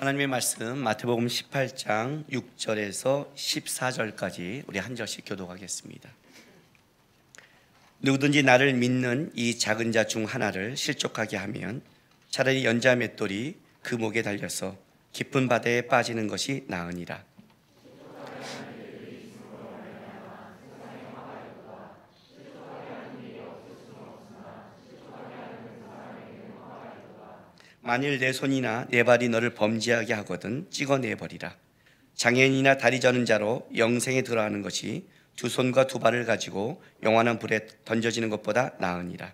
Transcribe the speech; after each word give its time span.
하나님의 0.00 0.28
말씀 0.28 0.78
마태복음 0.78 1.26
18장 1.26 2.26
6절에서 2.30 3.34
14절까지 3.34 4.62
우리 4.66 4.78
한 4.78 4.96
절씩 4.96 5.24
교독하겠습니다. 5.26 6.08
누구든지 8.00 8.42
나를 8.42 8.72
믿는 8.72 9.30
이 9.34 9.58
작은 9.58 9.92
자 9.92 10.04
중 10.04 10.24
하나를 10.24 10.78
실족하게 10.78 11.36
하면 11.36 11.82
차라리 12.30 12.64
연자 12.64 12.96
맷돌이 12.96 13.58
그 13.82 13.94
목에 13.94 14.22
달려서 14.22 14.74
깊은 15.12 15.48
바다에 15.48 15.82
빠지는 15.82 16.28
것이 16.28 16.64
나으니라. 16.68 17.22
만일 27.82 28.18
내 28.18 28.32
손이나 28.32 28.86
내 28.90 29.02
발이 29.04 29.30
너를 29.30 29.54
범죄하게 29.54 30.12
하거든 30.14 30.66
찍어내 30.70 31.14
버리라. 31.14 31.56
장애인이나 32.14 32.76
다리 32.76 33.00
저는 33.00 33.24
자로 33.24 33.66
영생에 33.74 34.22
들어가는 34.22 34.60
것이 34.60 35.08
두 35.36 35.48
손과 35.48 35.86
두 35.86 35.98
발을 35.98 36.26
가지고 36.26 36.82
영원한 37.02 37.38
불에 37.38 37.66
던져지는 37.86 38.28
것보다 38.28 38.74
나으니라. 38.78 39.32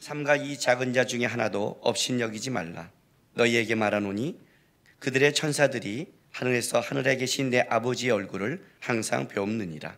삼가 0.00 0.36
이 0.36 0.58
작은 0.58 0.94
자 0.94 1.04
중에 1.04 1.26
하나도 1.26 1.80
업신여기지 1.82 2.48
말라. 2.48 2.90
너희에게 3.34 3.74
말하노니 3.74 4.40
그들의 5.00 5.34
천사들이 5.34 6.17
하늘에서 6.32 6.80
하늘에 6.80 7.16
계신 7.16 7.50
내 7.50 7.60
아버지의 7.60 8.12
얼굴을 8.12 8.64
항상 8.80 9.28
배옵느니라. 9.28 9.96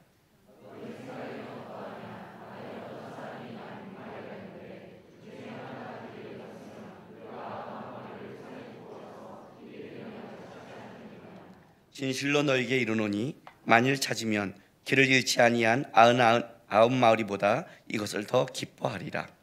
진실로 11.92 12.42
너에게 12.42 12.78
이르노니 12.78 13.36
만일 13.64 14.00
찾으면 14.00 14.54
길을 14.84 15.06
잃지 15.06 15.42
아니한 15.42 15.84
아흔 15.92 16.19
아홉 16.66 16.92
마을이보다 16.94 17.66
이것을 17.88 18.26
더 18.26 18.47
기뻐하리라. 18.47 19.39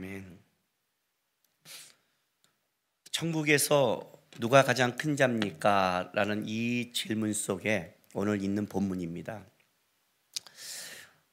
아멘. 0.00 0.38
천국에서 3.10 4.10
누가 4.38 4.64
가장 4.64 4.96
큰 4.96 5.14
자입니까? 5.14 6.12
라는 6.14 6.44
이 6.46 6.94
질문 6.94 7.34
속에 7.34 7.98
오늘 8.14 8.42
있는 8.42 8.64
본문입니다. 8.64 9.44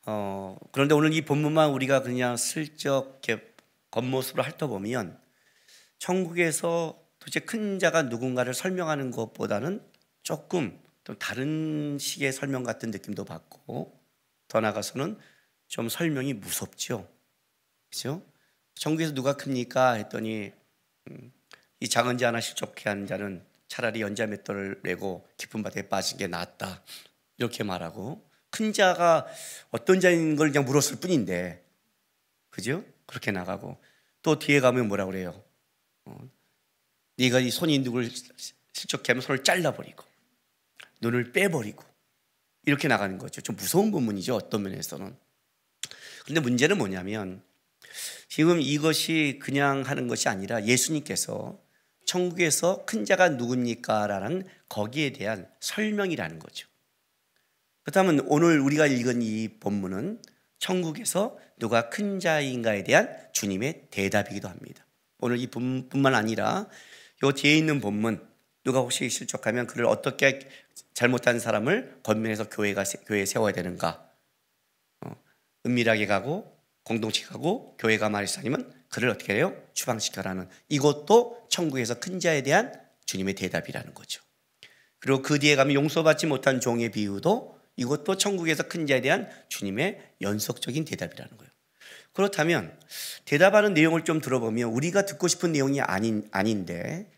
어, 0.08 0.58
그런데 0.74 0.94
오늘 0.96 1.14
이 1.14 1.22
본문만 1.22 1.70
우리가 1.70 2.02
그냥 2.02 2.36
슬쩍 2.36 3.22
겉모습으로 3.92 4.44
핥아보면 4.44 5.18
천국에서 5.98 7.02
도대체 7.20 7.40
큰 7.40 7.80
자가 7.80 8.02
누군가를 8.02 8.54
설명하는 8.54 9.12
것보다는 9.12 9.82
조금 10.24 10.78
좀 11.06 11.18
다른 11.18 11.98
식의 11.98 12.34
설명 12.34 12.64
같은 12.64 12.92
느낌도 12.92 13.24
받고 13.24 13.98
더 14.50 14.60
나가서는 14.60 15.18
좀 15.68 15.88
설명이 15.88 16.34
무섭죠. 16.34 17.10
그죠? 17.90 18.22
천국에서 18.80 19.14
누가 19.14 19.34
큽니까? 19.34 19.94
했더니 19.94 20.52
음, 21.10 21.32
이 21.80 21.88
작은 21.88 22.18
자 22.18 22.28
하나 22.28 22.42
실족해 22.42 22.90
하는 22.90 23.08
자는 23.08 23.46
차라리 23.68 24.02
연자 24.02 24.26
맷돌을 24.28 24.82
내고 24.84 25.28
깊은 25.38 25.64
바다에 25.64 25.84
빠진 25.90 26.18
게 26.18 26.28
낫다. 26.28 26.84
이렇게 27.38 27.64
말하고 27.64 28.28
큰 28.50 28.74
자가 28.74 29.28
어떤 29.72 30.00
자인 30.00 30.36
걸 30.36 30.52
그냥 30.52 30.66
물었을 30.66 31.00
뿐인데 31.00 31.64
그죠? 32.50 32.84
그렇게 33.06 33.32
나가고 33.32 33.78
또 34.22 34.40
뒤에 34.40 34.60
가면 34.60 34.88
뭐라 34.88 35.06
그래요? 35.06 35.44
어, 36.06 36.18
네가 37.18 37.40
이 37.40 37.52
손이 37.52 37.80
누굴 37.80 38.10
실족해 38.74 39.12
하면 39.12 39.22
손을 39.22 39.44
잘라버리고 39.44 40.04
눈을 41.02 41.32
빼버리고 41.32 41.84
이렇게 42.66 42.88
나가는 42.88 43.18
거죠. 43.18 43.42
좀 43.42 43.56
무서운 43.56 43.92
부분이죠. 43.92 44.36
어떤 44.36 44.64
면에서는. 44.64 45.16
그런데 46.24 46.42
문제는 46.42 46.78
뭐냐면 46.78 47.42
지금 48.28 48.62
이것이 48.62 49.40
그냥 49.42 49.82
하는 49.82 50.08
것이 50.08 50.30
아니라 50.30 50.64
예수님께서 50.66 51.60
천국에서 52.06 52.86
큰 52.86 53.06
자가 53.06 53.30
누굽니까? 53.30 54.08
라는 54.08 54.44
거기에 54.70 55.12
대한 55.12 55.48
설명이라는 55.60 56.40
거죠. 56.40 56.68
그렇다면 57.84 58.22
오늘 58.28 58.60
우리가 58.60 58.88
읽은 58.88 59.22
이 59.22 59.60
본문은 59.60 60.22
천국에서 60.60 61.38
누가 61.60 61.90
큰 61.90 62.20
자인가에 62.20 62.84
대한 62.84 63.16
주님의 63.34 63.88
대답이기도 63.92 64.48
합니다. 64.48 64.86
오늘 65.20 65.40
이 65.40 65.48
본문뿐만 65.48 66.16
아니라 66.16 66.68
요 67.24 67.32
뒤에 67.32 67.58
있는 67.58 67.80
본문 67.82 68.28
누가 68.64 68.80
혹시 68.80 69.10
실족하면 69.10 69.68
그를 69.68 69.86
어떻게 69.86 70.40
잘못한 70.94 71.40
사람을 71.40 72.00
권면해서 72.04 72.50
교회가 72.50 72.84
교회에 73.06 73.26
세워야 73.26 73.54
되는가? 73.54 74.12
어, 75.06 75.16
은밀하게 75.66 76.06
가고 76.08 76.57
공동체 76.88 77.26
가고 77.26 77.76
교회가 77.80 78.08
말이사님은 78.08 78.72
그를 78.88 79.10
어떻게 79.10 79.34
해요? 79.34 79.54
추방시켜라는 79.74 80.48
이것도 80.70 81.48
천국에서 81.50 82.00
큰 82.00 82.22
자에 82.22 82.44
대한 82.44 82.72
주님의 83.06 83.36
대답이라는 83.36 83.94
거죠. 83.94 84.22
그리고 85.00 85.22
그 85.22 85.38
뒤에 85.38 85.58
가면 85.58 85.74
용서받지 85.74 86.28
못한 86.28 86.62
종의 86.62 86.92
비유도 86.92 87.60
이것도 87.76 88.16
천국에서 88.16 88.64
큰 88.64 88.88
자에 88.88 89.02
대한 89.02 89.30
주님의 89.50 90.14
연속적인 90.22 90.86
대답이라는 90.86 91.38
거예요. 91.38 91.52
그렇다면 92.14 92.80
대답하는 93.26 93.74
내용을 93.74 94.06
좀 94.06 94.22
들어보면 94.22 94.70
우리가 94.70 95.06
듣고 95.06 95.28
싶은 95.28 95.52
내용이 95.52 95.82
아닌 95.82 96.28
아닌데 96.32 97.12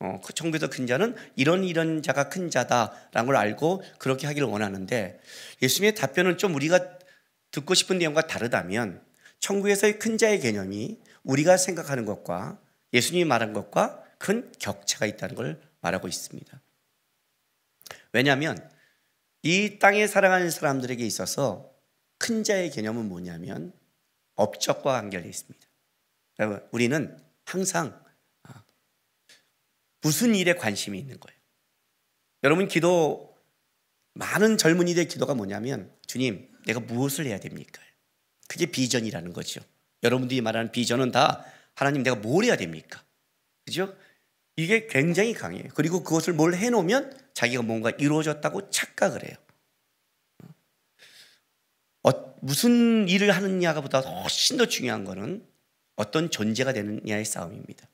어, 0.00 0.20
그 0.24 0.32
천국에서 0.32 0.70
큰 0.70 0.86
자는 0.86 1.14
이런 1.36 1.64
이런 1.64 2.02
자가 2.02 2.30
큰 2.30 2.48
자다라는 2.48 3.26
걸 3.26 3.36
알고 3.36 3.82
그렇게 3.98 4.26
하기를 4.26 4.48
원하는데 4.48 5.20
예수님의 5.60 5.94
답변은 5.94 6.38
좀 6.38 6.54
우리가 6.54 6.96
듣고 7.56 7.72
싶은 7.72 7.96
내용과 7.98 8.26
다르다면 8.26 9.02
천국에서의 9.38 9.98
큰 9.98 10.18
자의 10.18 10.40
개념이 10.40 11.00
우리가 11.22 11.56
생각하는 11.56 12.04
것과 12.04 12.60
예수님이 12.92 13.24
말한 13.24 13.54
것과 13.54 14.04
큰 14.18 14.52
격차가 14.58 15.06
있다는 15.06 15.34
걸 15.34 15.62
말하고 15.80 16.06
있습니다. 16.06 16.60
왜냐하면 18.12 18.70
이 19.42 19.78
땅에 19.78 20.06
살아가는 20.06 20.50
사람들에게 20.50 21.04
있어서 21.06 21.72
큰 22.18 22.44
자의 22.44 22.70
개념은 22.70 23.08
뭐냐면 23.08 23.72
업적과 24.34 24.92
관계되어 24.92 25.28
있습니다. 25.28 25.66
여러분, 26.40 26.68
우리는 26.72 27.18
항상 27.46 27.98
아, 28.42 28.64
무슨 30.02 30.34
일에 30.34 30.54
관심이 30.54 30.98
있는 30.98 31.18
거예요. 31.18 31.38
여러분 32.44 32.68
기도 32.68 33.34
많은 34.12 34.58
젊은이들의 34.58 35.08
기도가 35.08 35.34
뭐냐면 35.34 35.90
주님 36.06 36.55
내가 36.66 36.80
무엇을 36.80 37.26
해야 37.26 37.38
됩니까? 37.40 37.80
그게 38.48 38.66
비전이라는 38.66 39.32
거죠. 39.32 39.60
여러분들이 40.02 40.40
말하는 40.40 40.70
비전은 40.72 41.10
다 41.10 41.44
하나님 41.74 42.02
내가 42.02 42.16
뭘 42.16 42.44
해야 42.44 42.56
됩니까? 42.56 43.02
그죠? 43.64 43.96
이게 44.56 44.86
굉장히 44.86 45.32
강해요. 45.32 45.64
그리고 45.74 46.02
그것을 46.02 46.32
뭘 46.32 46.54
해놓으면 46.54 47.18
자기가 47.34 47.62
뭔가 47.62 47.90
이루어졌다고 47.90 48.70
착각을 48.70 49.24
해요. 49.24 49.36
어, 52.02 52.10
무슨 52.40 53.08
일을 53.08 53.30
하느냐가 53.32 53.80
보다 53.80 54.00
훨씬 54.00 54.56
더 54.56 54.66
중요한 54.66 55.04
것은 55.04 55.46
어떤 55.96 56.30
존재가 56.30 56.72
되느냐의 56.72 57.24
싸움입니다. 57.24 57.88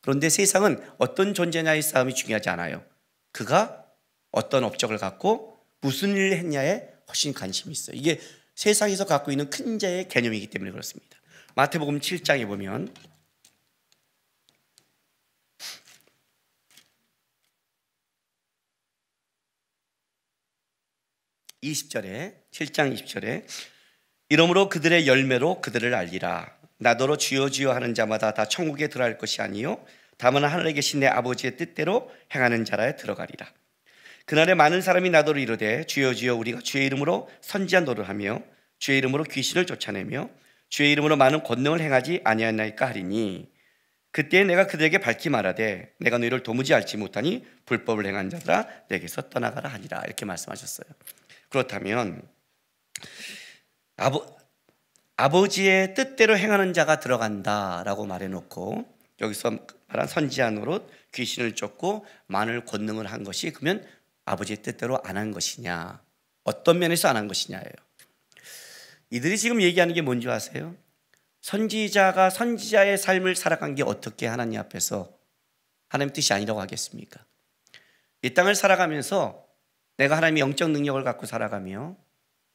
그런데 0.00 0.28
세상은 0.28 0.80
어떤 0.98 1.34
존재냐의 1.34 1.82
싸움이 1.82 2.14
중요하지 2.14 2.48
않아요. 2.50 2.84
그가 3.32 3.84
어떤 4.30 4.64
업적을 4.64 4.98
갖고 4.98 5.58
무슨 5.80 6.10
일을 6.10 6.32
했냐에 6.38 6.95
훨씬 7.08 7.32
관심이 7.32 7.72
있어요. 7.72 7.96
이게 7.96 8.20
세상에서 8.54 9.06
갖고 9.06 9.30
있는 9.30 9.50
큰 9.50 9.78
자의 9.78 10.08
개념이기 10.08 10.48
때문에 10.48 10.70
그렇습니다. 10.70 11.18
마태복음 11.54 12.00
7장에 12.00 12.46
보면 12.46 12.92
20절에 21.62 22.34
7장 22.50 22.94
20절에 22.94 23.44
이러므로 24.28 24.68
그들의 24.68 25.06
열매로 25.06 25.60
그들을 25.60 25.94
알리라 25.94 26.56
나더러 26.78 27.16
주여 27.16 27.50
주여 27.50 27.72
하는 27.72 27.94
자마다 27.94 28.34
다 28.34 28.46
천국에 28.46 28.88
들어갈 28.88 29.18
것이 29.18 29.40
아니요 29.42 29.84
다만 30.18 30.44
하늘에 30.44 30.72
계신 30.72 31.00
내 31.00 31.06
아버지의 31.06 31.56
뜻대로 31.56 32.10
행하는 32.34 32.64
자라야 32.64 32.96
들어가리라 32.96 33.50
그날에 34.26 34.54
많은 34.54 34.82
사람이 34.82 35.08
나더러 35.10 35.38
이르되 35.38 35.84
주여 35.84 36.14
주여 36.14 36.34
우리가 36.34 36.60
주의 36.60 36.84
이름으로 36.86 37.30
선지자 37.40 37.84
노릇을 37.84 38.08
하며 38.08 38.42
주의 38.78 38.98
이름으로 38.98 39.22
귀신을 39.24 39.66
쫓아내며 39.66 40.28
주의 40.68 40.90
이름으로 40.92 41.16
많은 41.16 41.44
권능을 41.44 41.80
행하지 41.80 42.22
아니하나이까 42.24 42.86
하리니 42.86 43.48
그때 44.10 44.42
내가 44.42 44.66
그들에게 44.66 44.98
밝히 44.98 45.28
말하되 45.28 45.94
내가 46.00 46.18
너희를 46.18 46.42
도무지 46.42 46.74
알지 46.74 46.96
못하니 46.96 47.46
불법을 47.66 48.04
행한 48.04 48.30
자들아 48.30 48.66
내게서 48.88 49.28
떠나가라 49.30 49.70
하니라 49.70 50.02
이렇게 50.06 50.24
말씀하셨어요. 50.24 50.88
그렇다면 51.48 52.22
아버 53.96 54.26
아버지의 55.16 55.94
뜻대로 55.94 56.36
행하는 56.36 56.72
자가 56.72 56.98
들어간다라고 56.98 58.06
말해놓고 58.06 58.96
여기서 59.20 59.58
말한 59.88 60.54
노릇 60.54 60.90
귀신을 61.12 61.54
쫓고 61.54 62.04
만을 62.26 62.64
권능을 62.64 63.06
한 63.06 63.24
것이 63.24 63.50
그러면 63.52 63.86
아버지의 64.26 64.58
뜻대로 64.62 65.00
안 65.02 65.16
한 65.16 65.30
것이냐 65.32 66.02
어떤 66.44 66.78
면에서 66.78 67.08
안 67.08 67.16
한 67.16 67.26
것이냐예요. 67.28 67.72
이들이 69.10 69.38
지금 69.38 69.62
얘기하는 69.62 69.94
게 69.94 70.02
뭔지 70.02 70.28
아세요? 70.28 70.76
선지자가 71.42 72.30
선지자의 72.30 72.98
삶을 72.98 73.36
살아간 73.36 73.74
게 73.76 73.82
어떻게 73.82 74.26
하나님 74.26 74.60
앞에서 74.60 75.16
하나님 75.88 76.12
뜻이 76.12 76.32
아니라고 76.32 76.60
하겠습니까? 76.60 77.24
이 78.22 78.34
땅을 78.34 78.54
살아가면서 78.56 79.46
내가 79.96 80.16
하나님의 80.16 80.40
영적 80.40 80.70
능력을 80.72 81.02
갖고 81.04 81.26
살아가며 81.26 81.96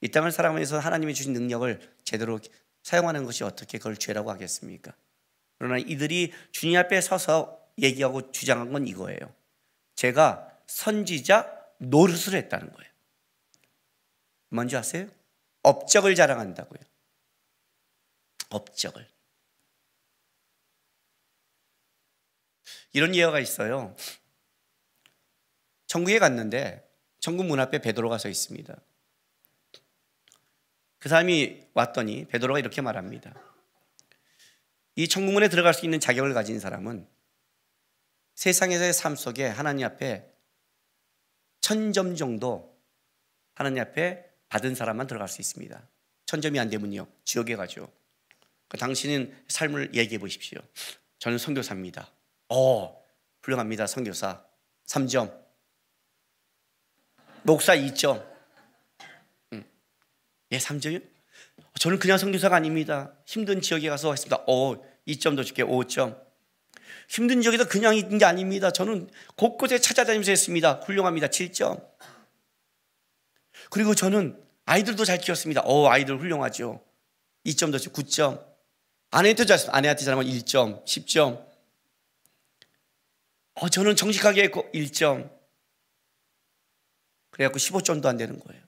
이 0.02 0.10
땅을 0.10 0.32
살아가면서 0.32 0.80
하나님이 0.80 1.14
주신 1.14 1.32
능력을 1.34 1.80
제대로 2.04 2.40
사용하는 2.84 3.24
것이 3.24 3.44
어떻게 3.44 3.78
그걸 3.78 3.96
죄라고 3.96 4.30
하겠습니까? 4.32 4.94
그러나 5.58 5.78
이들이 5.78 6.34
주님 6.52 6.78
앞에 6.78 7.00
서서 7.00 7.60
얘기하고 7.78 8.32
주장한 8.32 8.74
건 8.74 8.88
이거예요. 8.88 9.20
제가 9.96 10.50
선지자 10.68 11.61
노릇을 11.82 12.36
했다는 12.36 12.72
거예요. 12.72 12.92
뭔지 14.50 14.78
아세요? 14.78 15.10
업적을 15.64 16.16
자랑한다고요. 16.16 16.80
업적을. 18.50 19.08
이런 22.94 23.16
예화가 23.16 23.40
있어요. 23.40 23.96
천국에 25.88 26.20
갔는데 26.20 26.88
천국 27.20 27.46
문 27.46 27.60
앞에 27.60 27.80
베드로가 27.80 28.18
서 28.18 28.30
있습니다. 28.30 28.76
그 31.00 31.10
사람이 31.10 31.68
왔더니 31.74 32.26
베드로가 32.26 32.60
이렇게 32.60 32.82
말합니다. 32.82 33.34
이 34.96 35.08
천국문에 35.08 35.48
들어갈 35.50 35.74
수 35.74 35.86
있는 35.86 36.00
자격을 36.00 36.34
가진 36.34 36.60
사람은 36.60 37.08
세상에서의 38.36 38.94
삶 38.94 39.16
속에 39.16 39.48
하나님 39.48 39.86
앞에 39.86 40.31
천 41.62 41.94
점 41.94 42.16
정도 42.16 42.78
하나님 43.54 43.82
앞에 43.82 44.26
받은 44.50 44.76
사람만 44.76 45.08
들어갈 45.08 45.30
수 45.30 45.42
있습니다. 45.42 45.82
천 46.26 46.42
점이 46.42 46.60
안 46.60 46.70
되면요 46.70 47.08
지옥에 47.24 47.56
가죠. 47.56 47.92
그 48.68 48.78
당신은 48.78 49.44
삶을 49.48 49.96
얘기해 49.96 50.18
보십시오. 50.18 50.60
저는 51.20 51.38
선교사입니다. 51.38 52.12
어, 52.50 53.04
훌륭합니다. 53.44 53.86
선교사. 53.86 54.44
3점. 54.86 55.40
목사 57.44 57.76
2점. 57.76 58.26
음. 59.54 59.64
예, 60.52 60.58
3점이요? 60.58 61.06
저는 61.80 62.00
그냥 62.00 62.18
선교사가 62.18 62.56
아닙니다. 62.56 63.14
힘든 63.26 63.62
지역에 63.62 63.90
가서 63.90 64.12
했습니다. 64.12 64.44
어, 64.48 64.82
2점도 65.08 65.46
줄게 65.46 65.64
5점. 65.64 66.31
힘든 67.08 67.42
지역에서 67.42 67.68
그냥 67.68 67.96
있는 67.96 68.18
게 68.18 68.26
아닙니다. 68.26 68.72
저는 68.72 69.10
곳곳에 69.36 69.80
찾아다니면서 69.80 70.32
했습니다. 70.32 70.74
훌륭합니다. 70.86 71.28
7점. 71.28 71.86
그리고 73.70 73.96
저는 73.96 74.42
아이들도 74.66 75.06
잘 75.06 75.18
키웠습니다. 75.18 75.62
어, 75.62 75.90
아이들 75.90 76.20
훌륭하죠. 76.20 76.84
2점 77.46 77.72
더주 77.72 77.92
9점. 77.92 78.46
아내한테 79.12 79.46
잘, 79.46 79.60
아내한테 79.70 80.06
잘하면 80.06 80.26
1점, 80.26 80.86
10점. 80.86 81.46
어, 83.56 83.70
저는 83.70 83.96
정직하게 83.96 84.44
했고 84.44 84.70
1점. 84.74 85.30
그래갖고 87.32 87.60
15점도 87.60 88.06
안 88.06 88.18
되는 88.18 88.40
거예요. 88.40 88.62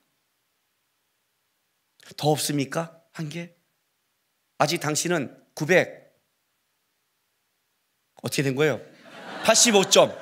더 2.18 2.30
없습니까? 2.30 3.02
한 3.12 3.30
개? 3.30 3.54
아직 4.58 4.80
당신은 4.80 5.42
900. 5.56 6.03
어떻게 8.24 8.42
된 8.42 8.56
거예요? 8.56 8.82
85점. 9.44 10.18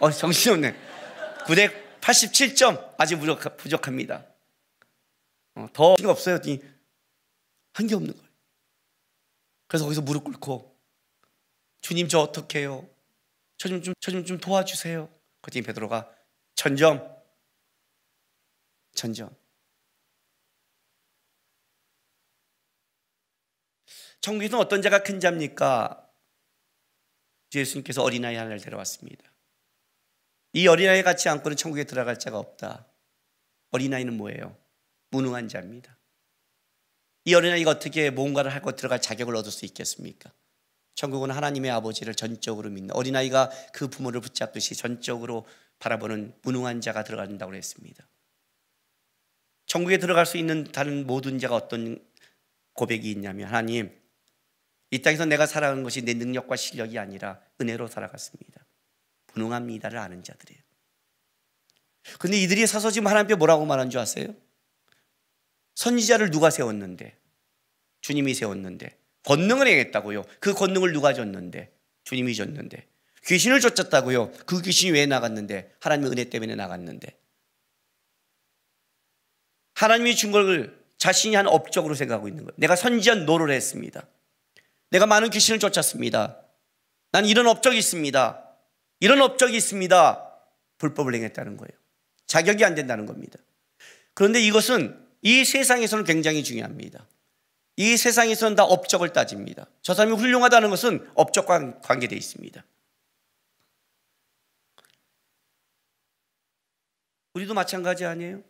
어, 0.00 0.10
정신없네. 0.10 0.74
987점. 1.46 2.94
아직 2.98 3.16
부족, 3.16 3.56
부족합니다. 3.56 4.26
어, 5.54 5.66
더 5.72 5.94
없어요. 6.04 6.38
한 7.74 7.86
게 7.86 7.94
없는 7.94 8.12
거예요. 8.12 8.28
그래서 9.66 9.84
거기서 9.86 10.02
무릎 10.02 10.24
꿇고 10.24 10.76
주님 11.80 12.06
저 12.08 12.18
어떻게 12.20 12.58
해요? 12.60 12.86
저 13.56 13.68
좀 13.68 13.80
좀 13.82 13.94
저 14.00 14.10
좀 14.10 14.24
좀 14.26 14.38
도와주세요. 14.38 15.08
그랬더니 15.40 15.64
베드로가 15.64 16.10
천점 16.56 17.00
천점 18.94 19.34
천국에서 24.20 24.58
어떤 24.58 24.82
자가 24.82 25.02
큰 25.02 25.18
자입니까? 25.18 26.01
예수님께서 27.60 28.02
어린아이 28.02 28.36
하나를 28.36 28.60
데려왔습니다. 28.60 29.32
이 30.54 30.66
어린아이 30.66 31.02
같이 31.02 31.28
안고는 31.28 31.56
천국에 31.56 31.84
들어갈 31.84 32.18
자가 32.18 32.38
없다. 32.38 32.86
어린아이는 33.70 34.16
뭐예요? 34.16 34.56
무능한 35.10 35.48
자입니다. 35.48 35.98
이 37.24 37.34
어린아이가 37.34 37.70
어떻게 37.70 38.10
뭔가를 38.10 38.54
하고 38.54 38.72
들어갈 38.72 39.00
자격을 39.00 39.36
얻을 39.36 39.50
수 39.50 39.64
있겠습니까? 39.64 40.32
천국은 40.94 41.30
하나님의 41.30 41.70
아버지를 41.70 42.14
전적으로 42.14 42.68
믿는 42.70 42.94
어린아이가 42.94 43.50
그 43.72 43.88
부모를 43.88 44.20
붙잡듯이 44.20 44.74
전적으로 44.74 45.46
바라보는 45.78 46.34
무능한 46.42 46.80
자가 46.80 47.04
들어간다고 47.04 47.54
했습니다. 47.54 48.06
천국에 49.66 49.98
들어갈 49.98 50.26
수 50.26 50.36
있는 50.36 50.64
다른 50.64 51.06
모든 51.06 51.38
자가 51.38 51.54
어떤 51.56 52.04
고백이 52.74 53.10
있냐면 53.10 53.48
하나님 53.48 54.01
이 54.92 55.00
땅에서 55.00 55.24
내가 55.24 55.46
살아가는 55.46 55.82
것이 55.82 56.02
내 56.02 56.12
능력과 56.12 56.54
실력이 56.54 56.98
아니라 56.98 57.40
은혜로 57.60 57.88
살아갔습니다. 57.88 58.64
무능합니다를 59.32 59.98
아는 59.98 60.22
자들이에요. 60.22 60.62
근데 62.18 62.36
이들이 62.42 62.66
서서 62.66 62.90
지금 62.90 63.06
하나님 63.06 63.24
앞에 63.24 63.34
뭐라고 63.36 63.64
말한 63.64 63.88
줄 63.88 64.00
아세요? 64.00 64.34
선지자를 65.76 66.30
누가 66.30 66.50
세웠는데? 66.50 67.16
주님이 68.02 68.34
세웠는데. 68.34 68.98
권능을 69.24 69.66
행했다고요. 69.66 70.24
그 70.40 70.52
권능을 70.52 70.92
누가 70.92 71.14
줬는데? 71.14 71.72
주님이 72.04 72.34
줬는데. 72.34 72.86
귀신을 73.24 73.60
쫓았다고요. 73.60 74.32
그 74.44 74.60
귀신이 74.60 74.92
왜 74.92 75.06
나갔는데? 75.06 75.74
하나님의 75.80 76.12
은혜 76.12 76.24
때문에 76.24 76.54
나갔는데. 76.54 77.16
하나님이 79.74 80.14
준 80.16 80.32
걸 80.32 80.82
자신이 80.98 81.34
한 81.34 81.46
업적으로 81.46 81.94
생각하고 81.94 82.28
있는 82.28 82.44
거예요. 82.44 82.54
내가 82.58 82.76
선지자 82.76 83.14
노릇을 83.24 83.50
했습니다. 83.52 84.06
내가 84.92 85.06
많은 85.06 85.30
귀신을 85.30 85.58
쫓았습니다. 85.58 86.38
난 87.12 87.24
이런 87.24 87.46
업적이 87.46 87.78
있습니다. 87.78 88.56
이런 89.00 89.22
업적이 89.22 89.56
있습니다. 89.56 90.38
불법을 90.76 91.14
행했다는 91.14 91.56
거예요. 91.56 91.70
자격이 92.26 92.62
안 92.62 92.74
된다는 92.74 93.06
겁니다. 93.06 93.38
그런데 94.12 94.40
이것은 94.40 95.02
이 95.22 95.46
세상에서는 95.46 96.04
굉장히 96.04 96.44
중요합니다. 96.44 97.06
이 97.76 97.96
세상에서는 97.96 98.54
다 98.54 98.64
업적을 98.64 99.14
따집니다. 99.14 99.66
저 99.80 99.94
사람이 99.94 100.14
훌륭하다는 100.14 100.68
것은 100.68 101.10
업적과 101.14 101.80
관계되어 101.80 102.18
있습니다. 102.18 102.62
우리도 107.32 107.54
마찬가지 107.54 108.04
아니에요? 108.04 108.42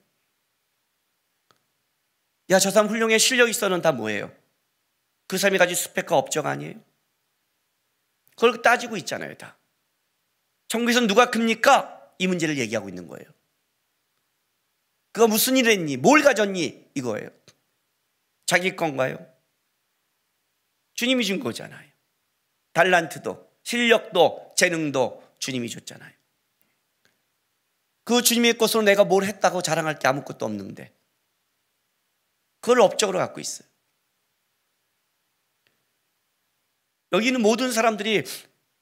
야, 2.51 2.59
저 2.59 2.73
사람 2.73 2.91
훌륭해 2.91 3.19
실력 3.19 3.49
있어는 3.49 3.81
다 3.81 3.93
뭐예요? 3.93 4.42
그 5.27 5.39
사람이 5.39 5.59
가진 5.59 5.75
스펙과 5.75 6.17
업적 6.17 6.47
아니에요? 6.47 6.75
그걸 8.35 8.63
따지고 8.63 8.97
있잖아요, 8.97 9.37
다. 9.37 9.59
천국에서 10.69 11.01
누가 11.07 11.31
큽니까? 11.31 12.15
이 12.19 12.27
문제를 12.27 12.59
얘기하고 12.59 12.89
있는 12.89 13.07
거예요. 13.07 13.27
그가 15.13 15.27
무슨 15.27 15.57
일을 15.57 15.73
했니? 15.73 15.97
뭘 15.97 16.23
가졌니? 16.23 16.91
이거예요. 16.95 17.29
자기 18.47 18.75
건가요? 18.77 19.27
주님이 20.95 21.25
준 21.25 21.41
거잖아요. 21.41 21.91
달란트도, 22.73 23.53
실력도, 23.63 24.55
재능도 24.57 25.37
주님이 25.39 25.69
줬잖아요. 25.69 26.13
그 28.05 28.23
주님의 28.23 28.59
것으로 28.59 28.83
내가 28.83 29.05
뭘 29.05 29.25
했다고 29.25 29.63
자랑할 29.63 29.99
게 29.99 30.09
아무것도 30.09 30.45
없는데, 30.45 30.93
그걸 32.61 32.81
업적으로 32.81 33.19
갖고 33.19 33.41
있어요. 33.41 33.69
여기는 37.13 37.41
모든 37.41 37.73
사람들이 37.73 38.25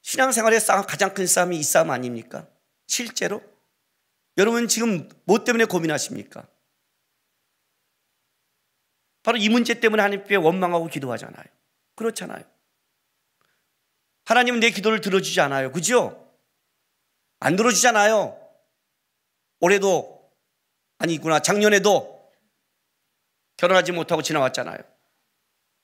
신앙생활의 0.01 0.59
가장 0.87 1.13
큰 1.13 1.27
싸움이 1.27 1.57
이 1.57 1.63
싸움 1.63 1.91
아닙니까? 1.91 2.47
실제로 2.87 3.41
여러분 4.37 4.67
지금 4.67 5.09
뭐 5.25 5.43
때문에 5.43 5.65
고민하십니까? 5.65 6.47
바로 9.23 9.37
이 9.37 9.49
문제 9.49 9.79
때문에 9.79 10.01
하나님께 10.01 10.35
원망하고 10.35 10.87
기도하잖아요. 10.87 11.45
그렇잖아요. 11.95 12.43
하나님은 14.25 14.59
내 14.59 14.71
기도를 14.71 15.01
들어주지 15.01 15.39
않아요. 15.41 15.71
그죠? 15.71 16.33
안 17.39 17.55
들어주잖아요. 17.55 18.37
올해도 19.59 20.31
아니구나 20.97 21.41
작년에도 21.41 22.31
결혼하지 23.57 23.91
못하고 23.91 24.21
지나왔잖아요. 24.21 24.79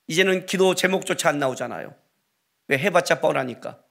이제는 0.08 0.46
기도 0.46 0.74
제목조차 0.74 1.30
안 1.30 1.40
나오잖아요. 1.40 2.07
왜 2.68 2.78
해봤자 2.78 3.22
뻔하니까. 3.22 3.84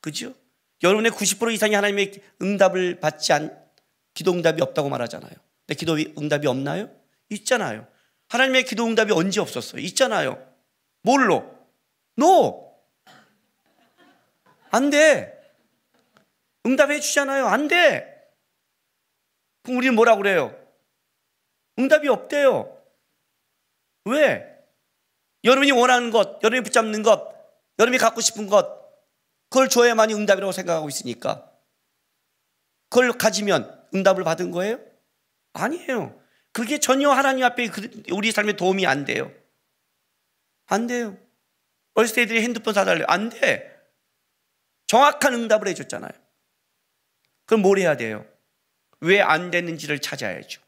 그죠? 0.00 0.34
여러분의 0.82 1.10
90% 1.12 1.52
이상이 1.52 1.74
하나님의 1.74 2.12
응답을 2.42 3.00
받지 3.00 3.32
않, 3.32 3.66
기도 4.14 4.32
응답이 4.32 4.62
없다고 4.62 4.88
말하잖아요. 4.88 5.32
내 5.66 5.74
기도 5.74 5.96
응답이 6.18 6.46
없나요? 6.46 6.90
있잖아요. 7.30 7.88
하나님의 8.28 8.64
기도 8.64 8.84
응답이 8.86 9.12
언제 9.12 9.40
없었어요? 9.40 9.80
있잖아요. 9.82 10.54
뭘로? 11.02 11.56
노! 12.16 12.66
안 14.70 14.90
돼. 14.90 15.32
응답해 16.66 17.00
주잖아요. 17.00 17.46
안 17.46 17.68
돼. 17.68 18.12
그럼 19.62 19.78
우리는 19.78 19.94
뭐라 19.94 20.16
그래요? 20.16 20.54
응답이 21.78 22.08
없대요. 22.08 22.76
왜? 24.04 24.55
여러분이 25.46 25.72
원하는 25.72 26.10
것, 26.10 26.42
여러분이 26.42 26.62
붙잡는 26.62 27.02
것, 27.02 27.34
여러분이 27.78 27.98
갖고 27.98 28.20
싶은 28.20 28.46
것, 28.46 28.68
그걸 29.48 29.68
줘야만이 29.68 30.12
응답이라고 30.14 30.52
생각하고 30.52 30.88
있으니까. 30.88 31.50
그걸 32.90 33.12
가지면 33.12 33.86
응답을 33.94 34.24
받은 34.24 34.50
거예요? 34.50 34.78
아니에요. 35.52 36.20
그게 36.52 36.78
전혀 36.78 37.10
하나님 37.10 37.44
앞에 37.44 37.68
그, 37.68 38.02
우리 38.12 38.32
삶에 38.32 38.54
도움이 38.54 38.86
안 38.86 39.04
돼요. 39.04 39.32
안 40.66 40.86
돼요. 40.86 41.16
어렸을 41.94 42.16
때 42.16 42.22
애들이 42.22 42.42
핸드폰 42.42 42.74
사달래요. 42.74 43.06
안 43.08 43.28
돼. 43.28 43.72
정확한 44.86 45.34
응답을 45.34 45.68
해줬잖아요. 45.68 46.10
그럼 47.46 47.62
뭘 47.62 47.78
해야 47.78 47.96
돼요? 47.96 48.24
왜 49.00 49.20
안 49.20 49.50
되는지를 49.50 50.00
찾아야죠. 50.00 50.60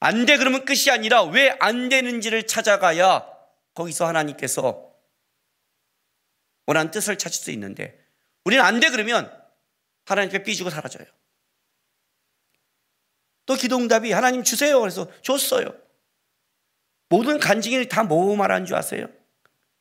안 0.00 0.26
돼 0.26 0.36
그러면 0.36 0.64
끝이 0.64 0.90
아니라 0.90 1.22
왜 1.22 1.56
안 1.60 1.88
되는지를 1.88 2.46
찾아가야 2.46 3.31
거기서 3.74 4.06
하나님께서 4.06 4.92
원하는 6.66 6.90
뜻을 6.90 7.18
찾을 7.18 7.36
수 7.36 7.50
있는데 7.50 7.98
우리는 8.44 8.62
안 8.64 8.80
돼 8.80 8.90
그러면 8.90 9.30
하나님께 10.06 10.42
삐지고 10.42 10.70
사라져요. 10.70 11.06
또 13.46 13.54
기도응답이 13.54 14.12
하나님 14.12 14.42
주세요. 14.42 14.80
그래서 14.80 15.08
줬어요. 15.22 15.74
모든 17.08 17.38
간증이 17.38 17.88
다뭐 17.88 18.36
말하는 18.36 18.66
줄 18.66 18.76
아세요? 18.76 19.08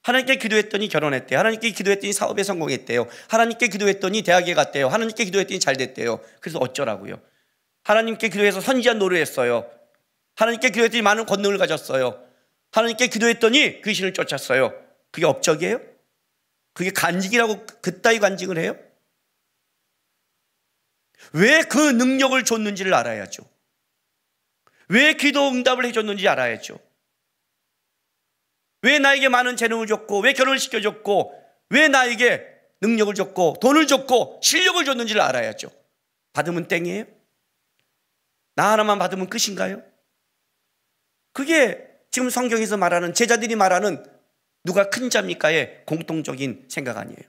하나님께 0.04 0.38
기도했더니 0.38 0.88
결혼했대요. 0.88 1.38
하나님께 1.38 1.72
기도했더니 1.72 2.12
사업에 2.12 2.44
성공했대요. 2.44 3.08
하나님께 3.30 3.68
기도했더니 3.68 4.24
대학에 4.24 4.54
갔대요. 4.56 4.88
하나님께 4.88 5.26
기도했더니 5.26 5.60
잘 5.60 5.76
됐대요. 5.78 6.20
그래서 6.40 6.58
어쩌라고요? 6.60 7.22
하나님께 7.84 8.30
기도해서 8.30 8.62
선지한 8.62 8.98
노래했어요. 8.98 9.70
하나님께 10.36 10.70
기도했더니 10.70 11.04
많은 11.04 11.26
권능을 11.26 11.58
가졌어요. 11.60 12.31
하나님께 12.72 13.08
기도했더니 13.08 13.82
귀신을 13.82 14.14
쫓았어요. 14.14 14.74
그게 15.12 15.26
업적이에요? 15.26 15.82
그게 16.74 16.90
간직이라고 16.92 17.66
그따위 17.82 18.20
간직을 18.20 18.58
해요? 18.58 18.78
왜 21.34 21.64
그 21.64 21.78
능력을 21.78 22.44
줬는지를 22.44 22.94
알아야죠. 22.94 23.44
왜 24.90 25.14
기도 25.14 25.48
응답을 25.50 25.86
해줬는지 25.86 26.28
알아야죠. 26.28 26.80
왜 28.82 29.00
나에게 29.00 29.30
많은 29.30 29.56
재능을 29.56 29.86
줬고, 29.88 30.22
왜 30.22 30.34
결혼을 30.34 30.58
시켜줬고, 30.60 31.40
왜 31.70 31.88
나에게 31.88 32.46
능력을 32.82 33.14
줬고, 33.14 33.58
돈을 33.62 33.88
줬고, 33.88 34.42
실력을 34.44 34.84
줬는지를 34.84 35.22
알아야죠. 35.22 35.70
받으면 36.34 36.68
땡이에요? 36.68 37.06
나 38.56 38.72
하나만 38.72 38.98
받으면 39.00 39.30
끝인가요? 39.30 39.84
그게 41.32 41.91
지금 42.12 42.30
성경에서 42.30 42.78
말하는 42.78 43.14
제자들이 43.14 43.56
말하는 43.56 44.04
누가 44.64 44.90
큰 44.90 45.10
자입니까의 45.10 45.86
공통적인 45.86 46.68
생각 46.70 46.98
아니에요. 46.98 47.20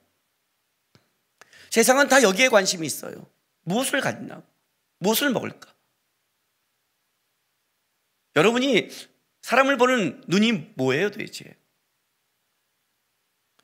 세상은 1.71 2.09
다 2.09 2.23
여기에 2.23 2.49
관심이 2.49 2.87
있어요. 2.87 3.27
무엇을 3.63 4.01
갖나? 4.01 4.43
무엇을 4.99 5.31
먹을까? 5.31 5.73
여러분이 8.37 8.89
사람을 9.43 9.77
보는 9.77 10.25
눈이 10.27 10.73
뭐예요 10.77 11.11
도대체? 11.11 11.57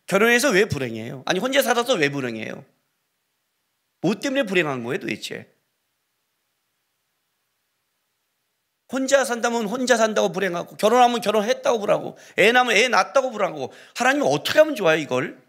결혼해서 0.07 0.51
왜 0.51 0.65
불행해요? 0.65 1.23
아니 1.27 1.39
혼자 1.39 1.63
살아서 1.63 1.95
왜 1.95 2.09
불행해요? 2.09 2.65
뭐 4.01 4.15
때문에 4.15 4.45
불행한 4.45 4.85
거예요 4.85 5.01
도대체? 5.01 5.53
혼자 8.90 9.25
산다면 9.25 9.66
혼자 9.66 9.97
산다고 9.97 10.33
불행하고 10.33 10.76
결혼하면 10.76 11.21
결혼했다고 11.21 11.78
불하고 11.78 12.16
애 12.38 12.52
낳으면 12.52 12.76
애 12.76 12.88
낳았다고 12.88 13.30
불하고 13.30 13.73
하나님 13.95 14.23
어떻게 14.23 14.59
하면 14.61 14.75
좋아요 14.75 14.99
이걸? 14.99 15.40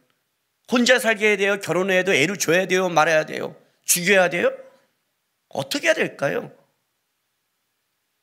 혼자 0.72 1.00
살게 1.00 1.30
해야 1.30 1.38
돼요? 1.38 1.60
결혼해야 1.60 2.04
돼요? 2.04 2.16
애를 2.16 2.38
줘야 2.38 2.66
돼요? 2.68 2.90
말아야 2.90 3.26
돼요? 3.26 3.56
죽여야 3.86 4.30
돼요? 4.30 4.52
어떻게 5.48 5.88
해야 5.88 5.94
될까요? 5.94 6.52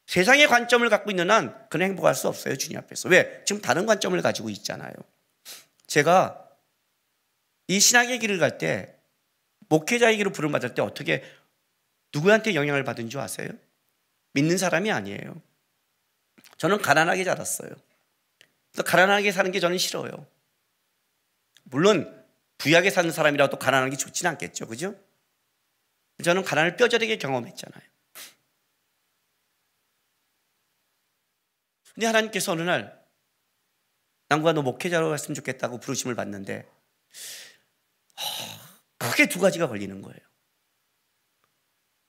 세상의 0.07 0.47
관점을 0.47 0.89
갖고 0.89 1.11
있는 1.11 1.31
한 1.31 1.69
그는 1.69 1.87
행복할 1.87 2.15
수 2.15 2.29
없어요 2.29 2.57
주님 2.57 2.79
앞에서 2.79 3.09
왜? 3.09 3.43
지금 3.45 3.61
다른 3.61 3.87
관점을 3.87 4.21
가지고 4.23 4.51
있잖아요 4.51 4.93
제가 5.87 6.47
이 7.69 7.81
신학의 7.81 8.19
길을 8.21 8.39
갈 8.39 8.59
때 8.59 8.95
목회자의 9.69 10.17
길을 10.19 10.31
부름받을 10.31 10.75
때 10.75 10.83
어떻게 10.83 11.25
누구한테 12.15 12.55
영향을 12.55 12.85
받은 12.85 13.09
줄 13.11 13.21
아세요? 13.21 13.49
믿는 14.37 14.59
사람이 14.59 14.93
아니에요. 14.93 15.41
저는 16.59 16.83
가난하게 16.83 17.25
자랐어요. 17.25 17.71
가난하게 18.85 19.33
사는 19.33 19.51
게 19.51 19.61
저는 19.61 19.79
싫어요. 19.79 20.27
물론 21.65 22.27
부유하게 22.59 22.91
사는 22.91 23.11
사람이라도 23.11 23.59
가난한 23.59 23.89
게 23.89 23.97
좋지는 23.97 24.33
않겠죠. 24.33 24.67
그죠? 24.67 24.95
저는 26.23 26.45
가난을 26.45 26.77
뼈저리게 26.77 27.17
경험했잖아요. 27.17 27.83
근데 31.95 32.07
하나님께서 32.07 32.53
어느 32.53 32.61
날 32.61 33.03
남과 34.29 34.53
너 34.53 34.61
목회자로 34.61 35.09
갔으면 35.09 35.35
좋겠다고 35.35 35.81
부르심을 35.81 36.15
받는데 36.15 36.69
크게 38.99 39.29
두 39.31 39.41
가지가 39.41 39.69
걸리는 39.69 40.03
거예요. 40.03 40.21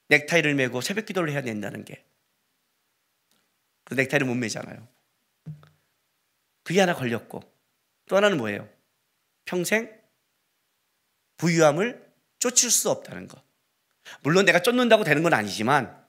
넥타이를 0.09 0.55
메고 0.55 0.81
새벽 0.81 1.05
기도를 1.05 1.31
해야 1.31 1.41
된다는 1.41 1.85
게 1.85 2.05
그 3.87 3.93
넥타이를 3.93 4.27
못 4.27 4.35
매잖아요. 4.35 4.85
그게 6.63 6.81
하나 6.81 6.93
걸렸고 6.93 7.41
또 8.07 8.17
하나는 8.17 8.37
뭐예요? 8.37 8.67
평생 9.45 9.89
부유함을 11.37 12.05
쫓을 12.39 12.69
수 12.69 12.89
없다는 12.89 13.27
것. 13.29 13.41
물론 14.21 14.45
내가 14.45 14.59
쫓는다고 14.61 15.03
되는 15.05 15.23
건 15.23 15.33
아니지만 15.33 16.05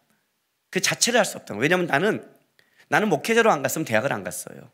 그 0.70 0.80
자체를 0.80 1.18
할 1.18 1.24
수 1.24 1.36
없다는 1.36 1.58
거. 1.58 1.62
왜냐하면 1.62 1.86
나는 1.86 2.28
나는 2.88 3.08
목회자로 3.08 3.50
안 3.50 3.62
갔으면 3.62 3.84
대학을 3.84 4.12
안 4.12 4.24
갔어요. 4.24 4.72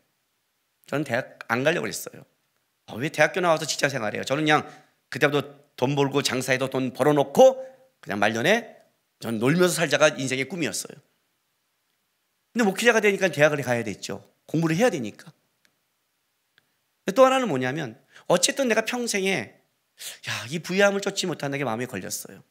저는 0.87 1.03
대학 1.03 1.39
안 1.47 1.63
가려고 1.63 1.87
했어요. 1.87 2.23
어, 2.87 2.95
왜 2.95 3.09
대학교 3.09 3.39
나와서 3.39 3.65
직장 3.65 3.89
생활해요? 3.89 4.23
저는 4.23 4.43
그냥 4.43 4.67
그때부터 5.09 5.53
돈 5.75 5.95
벌고 5.95 6.23
장사해도 6.23 6.69
돈 6.69 6.93
벌어놓고 6.93 7.97
그냥 7.99 8.17
말년에 8.19 8.75
전 9.19 9.37
놀면서 9.37 9.75
살자가 9.75 10.09
인생의 10.09 10.45
꿈이었어요. 10.49 10.97
근데 12.55 12.63
목회자가 12.63 13.01
되니까 13.01 13.27
대학을 13.27 13.61
가야 13.63 13.83
됐죠. 13.83 14.25
공부를 14.45 14.77
해야 14.77 14.89
되니까. 14.89 15.29
또 17.13 17.25
하나는 17.25 17.49
뭐냐면 17.49 18.01
어쨌든 18.27 18.69
내가 18.69 18.85
평생에 18.85 19.59
야, 20.29 20.45
이 20.49 20.59
부유함을 20.59 21.01
쫓지 21.01 21.27
못한다는 21.27 21.57
게 21.57 21.65
마음에 21.65 21.85
걸렸어요. 21.85 22.41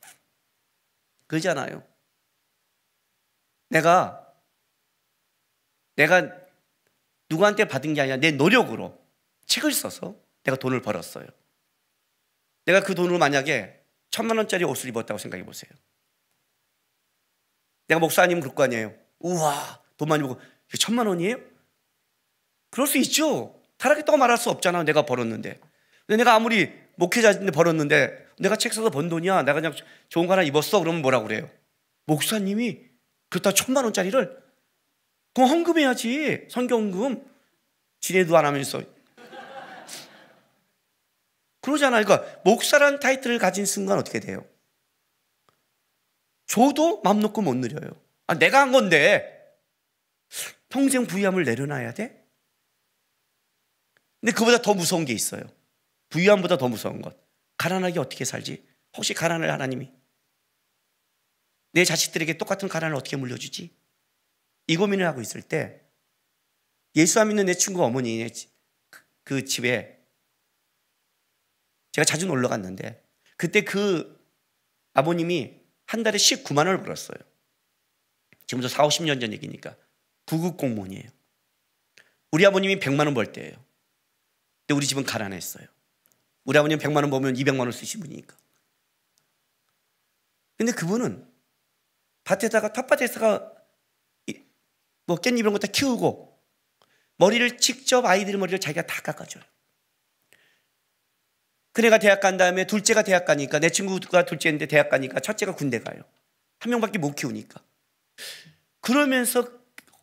그러잖아요. 1.27 1.83
내가 3.71 4.31
내가 5.97 6.31
누구한테 7.31 7.67
받은 7.67 7.95
게 7.95 8.03
아니라 8.03 8.19
내 8.19 8.31
노력으로 8.31 9.03
책을 9.47 9.73
써서 9.73 10.15
내가 10.43 10.59
돈을 10.59 10.83
벌었어요. 10.83 11.27
내가 12.67 12.81
그 12.81 12.95
돈으로 12.95 13.17
만약에 13.17 13.83
천만 14.11 14.37
원짜리 14.37 14.65
옷을 14.65 14.91
입었다고 14.91 15.17
생각해 15.17 15.47
보세요. 15.47 15.73
내가 17.87 18.01
목사님 18.01 18.41
그럴 18.41 18.55
거 18.55 18.65
아니에요. 18.65 18.95
우와, 19.21 19.84
돈 19.97 20.09
많이 20.09 20.23
벌고 20.23 20.41
이게 20.69 20.79
천만 20.79 21.07
원이에요? 21.07 21.37
그럴 22.71 22.87
수 22.87 22.99
있죠. 22.99 23.61
타락했다고 23.79 24.19
말할 24.19 24.37
수 24.39 24.51
없잖아. 24.51 24.83
내가 24.83 25.07
벌었는데. 25.07 25.61
근데 26.07 26.17
내가 26.17 26.35
아무리 26.35 26.73
목회자인데 26.97 27.53
벌었는데 27.53 28.27
내가 28.39 28.57
책 28.57 28.73
써서 28.73 28.91
번 28.91 29.09
돈이야. 29.09 29.43
내가 29.43 29.55
그냥 29.55 29.75
좋은 30.09 30.27
거 30.27 30.33
하나 30.33 30.43
입었어. 30.43 30.81
그러면 30.81 31.03
뭐라 31.03 31.23
그래요? 31.23 31.49
목사님이 32.07 32.81
그렇다 33.31 33.53
천만 33.53 33.85
원짜리를 33.85 34.43
그럼 35.35 35.51
헌금해야지. 35.51 36.49
성경금. 36.51 37.25
지내도 38.01 38.37
안 38.37 38.45
하면서. 38.45 38.83
그러잖아요. 41.63 42.05
그러니까 42.05 42.41
목사라는 42.45 43.01
타이틀을 43.01 43.39
가진 43.39 43.65
순간 43.65 43.99
어떻게 43.99 44.21
돼요? 44.21 44.45
줘도 46.47 47.01
맘 47.03 47.21
놓고 47.21 47.41
못 47.41 47.55
누려요. 47.57 47.91
아, 48.27 48.35
내가 48.35 48.61
한 48.61 48.71
건데 48.71 49.34
평생 50.75 51.07
부유함을 51.07 51.45
내려놔야 51.45 51.95
돼? 51.95 52.29
근데 54.21 54.33
그보다 54.33 54.61
더 54.61 54.75
무서운 54.75 55.05
게 55.05 55.13
있어요. 55.13 55.41
부유함보다 56.09 56.59
더 56.59 56.69
무서운 56.69 57.01
것. 57.01 57.17
가난하게 57.59 58.01
어떻게 58.01 58.25
살지? 58.25 58.67
혹시 58.97 59.15
가난을 59.15 59.53
하나님이 59.53 59.93
내 61.75 61.85
자식들에게 61.85 62.39
똑같은 62.39 62.69
가난을 62.69 62.97
어떻게 62.97 63.17
물려주지? 63.17 63.73
이 64.67 64.77
고민을 64.77 65.07
하고 65.07 65.21
있을 65.21 65.43
때 65.43 65.81
예수 66.97 67.21
안 67.21 67.29
믿는 67.29 67.47
내 67.47 67.55
친구 67.55 67.85
어머니 67.85 68.27
그 69.23 69.45
집에 69.45 70.05
제가 71.93 72.05
자주 72.05 72.27
놀러 72.27 72.49
갔는데 72.49 73.01
그때 73.37 73.61
그 73.61 74.29
아버님이 74.95 75.61
한 75.87 76.03
달에 76.03 76.19
19만 76.19 76.67
원을 76.67 76.83
벌었어요. 76.83 77.19
지금부터 78.49 78.69
4, 78.69 78.89
50년 78.89 79.21
전 79.21 79.33
얘기니까. 79.33 79.77
구급 80.27 80.57
공무원이에요. 80.57 81.09
우리 82.31 82.45
아버님이 82.47 82.79
100만 82.79 83.07
원 83.07 83.15
벌 83.15 83.33
때예요. 83.33 83.53
근데 84.67 84.77
우리 84.77 84.87
집은 84.87 85.05
가난했어요. 85.05 85.67
우리 86.45 86.59
아버님 86.59 86.79
100만 86.79 86.97
원 86.97 87.11
벌면 87.11 87.35
200만 87.35 87.61
원 87.61 87.73
쓰신 87.73 88.01
분이니까. 88.01 88.37
근데 90.57 90.73
그분은 90.73 91.27
밭에다가 92.25 92.73
텃밭에다가 92.73 93.53
뭐 95.07 95.17
깻잎 95.17 95.39
이런 95.39 95.53
거 95.53 95.59
다 95.59 95.69
키우고 95.69 96.33
머리를 97.17 97.59
직접 97.59 98.05
아이들 98.07 98.37
머리를 98.39 98.59
자기가 98.59 98.87
다 98.87 99.03
깎아줘요. 99.03 99.45
큰애가 101.73 101.99
대학 101.99 102.21
간 102.21 102.37
다음에 102.37 102.67
둘째가 102.67 103.03
대학 103.03 103.25
가니까 103.25 103.59
내 103.59 103.69
친구가 103.69 104.25
둘째인데 104.25 104.67
대학 104.67 104.89
가니까 104.89 105.21
첫째가 105.21 105.55
군대 105.55 105.81
가요. 105.81 106.03
한 106.61 106.71
명밖에 106.71 106.99
못 106.99 107.15
키우니까. 107.15 107.63
그러면서 108.81 109.51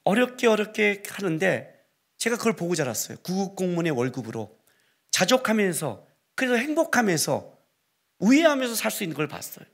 어렵게 0.04 0.48
어렵게 0.48 1.04
하는데 1.08 1.88
제가 2.18 2.38
그걸 2.38 2.56
보고 2.56 2.76
자랐어요. 2.76 3.18
구급 3.24 3.56
공무원의 3.56 3.92
월급으로 3.92 4.60
자족하면서 5.12 6.08
그래서 6.36 6.56
행복하면서 6.56 7.60
우애하면서 8.20 8.76
살 8.76 8.92
수 8.92 9.04
있는 9.04 9.16
걸 9.16 9.28
봤어요. 9.28 9.66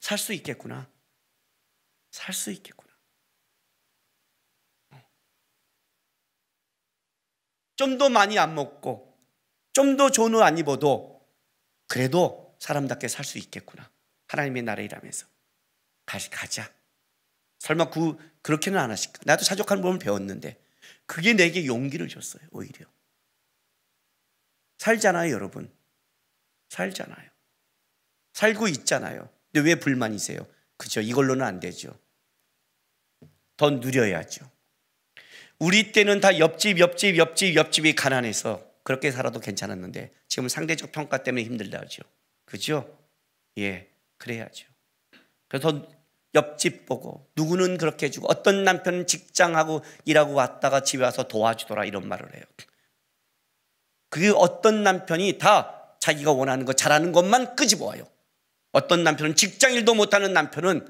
살 0.00 0.18
수 0.18 0.32
있겠구나. 0.32 0.88
살 2.10 2.34
수 2.34 2.50
있겠구나. 2.52 2.86
좀 7.76 7.98
더 7.98 8.08
많이 8.08 8.38
안 8.38 8.54
먹고 8.54 9.16
좀 9.72 9.96
더 9.96 10.10
좋은 10.10 10.34
옷 10.34 10.42
안 10.42 10.56
입어도 10.58 11.26
그래도 11.88 12.56
사람답게 12.60 13.08
살 13.08 13.24
수 13.24 13.38
있겠구나. 13.38 13.90
하나님의 14.28 14.62
나라 14.62 14.82
일하면서. 14.82 15.26
가자. 16.06 16.75
설마 17.58 17.90
그, 17.90 18.16
그렇게는 18.42 18.78
안 18.78 18.90
하실까? 18.90 19.20
나도 19.24 19.44
사족하는 19.44 19.82
법을 19.82 19.98
배웠는데 19.98 20.60
그게 21.06 21.32
내게 21.32 21.66
용기를 21.66 22.08
줬어요. 22.08 22.42
오히려. 22.50 22.86
살잖아요, 24.78 25.32
여러분. 25.32 25.72
살잖아요. 26.68 27.30
살고 28.32 28.68
있잖아요. 28.68 29.28
근데 29.52 29.70
왜 29.70 29.74
불만이세요? 29.76 30.46
그죠? 30.76 31.00
이걸로는 31.00 31.44
안 31.44 31.60
되죠. 31.60 31.98
더 33.56 33.70
누려야죠. 33.70 34.50
우리 35.58 35.92
때는 35.92 36.20
다 36.20 36.38
옆집, 36.38 36.78
옆집, 36.78 37.16
옆집, 37.16 37.56
옆집이 37.56 37.94
가난해서 37.94 38.64
그렇게 38.82 39.10
살아도 39.10 39.40
괜찮았는데 39.40 40.12
지금 40.28 40.48
상대적 40.48 40.92
평가 40.92 41.22
때문에 41.22 41.44
힘들다 41.44 41.80
하죠. 41.80 42.02
그죠? 42.44 42.98
예, 43.58 43.90
그래야죠. 44.18 44.68
그래서 45.48 45.88
옆집 46.34 46.86
보고 46.86 47.30
누구는 47.36 47.78
그렇게 47.78 48.06
해주고 48.06 48.26
어떤 48.28 48.64
남편은 48.64 49.06
직장하고 49.06 49.82
일하고 50.04 50.34
왔다가 50.34 50.80
집에 50.82 51.04
와서 51.04 51.28
도와주더라 51.28 51.84
이런 51.84 52.08
말을 52.08 52.34
해요. 52.34 52.44
그 54.10 54.34
어떤 54.34 54.82
남편이 54.82 55.38
다 55.38 55.96
자기가 56.00 56.32
원하는 56.32 56.64
거 56.64 56.72
잘하는 56.72 57.12
것만 57.12 57.56
끄집어와요. 57.56 58.06
어떤 58.72 59.02
남편은 59.04 59.36
직장 59.36 59.72
일도 59.72 59.94
못하는 59.94 60.32
남편은 60.32 60.86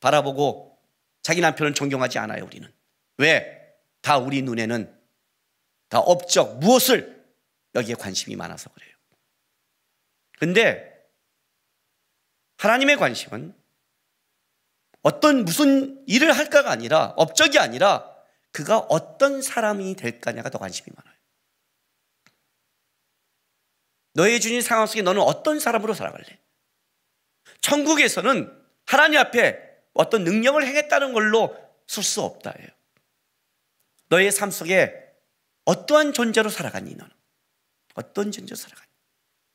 바라보고 0.00 0.78
자기 1.22 1.40
남편은 1.40 1.74
존경하지 1.74 2.18
않아요 2.18 2.44
우리는. 2.44 2.70
왜? 3.18 3.60
다 4.00 4.18
우리 4.18 4.42
눈에는 4.42 4.92
다 5.88 6.00
업적 6.00 6.58
무엇을 6.58 7.24
여기에 7.74 7.94
관심이 7.94 8.34
많아서 8.34 8.70
그래요. 8.70 8.92
근데 10.38 10.92
하나님의 12.58 12.96
관심은 12.96 13.54
어떤 15.02 15.44
무슨 15.44 16.02
일을 16.06 16.32
할까가 16.32 16.70
아니라 16.70 17.12
업적이 17.16 17.58
아니라 17.58 18.08
그가 18.52 18.78
어떤 18.78 19.42
사람이 19.42 19.96
될까냐가 19.96 20.50
더 20.50 20.58
관심이 20.58 20.86
많아요. 20.94 21.12
너의 24.14 24.40
주님 24.40 24.60
상황 24.60 24.86
속에 24.86 25.02
너는 25.02 25.22
어떤 25.22 25.58
사람으로 25.58 25.94
살아갈래? 25.94 26.38
천국에서는 27.60 28.62
하나님 28.86 29.18
앞에 29.18 29.58
어떤 29.94 30.24
능력을 30.24 30.64
행했다는 30.64 31.12
걸로 31.12 31.56
쓸 31.86 32.02
수 32.02 32.22
없다예요. 32.22 32.68
너의 34.08 34.30
삶 34.30 34.50
속에 34.50 35.02
어떠한 35.64 36.12
존재로 36.12 36.50
살아가니 36.50 36.94
너는? 36.94 37.12
어떤 37.94 38.30
존재로 38.32 38.56
살아가니? 38.56 38.90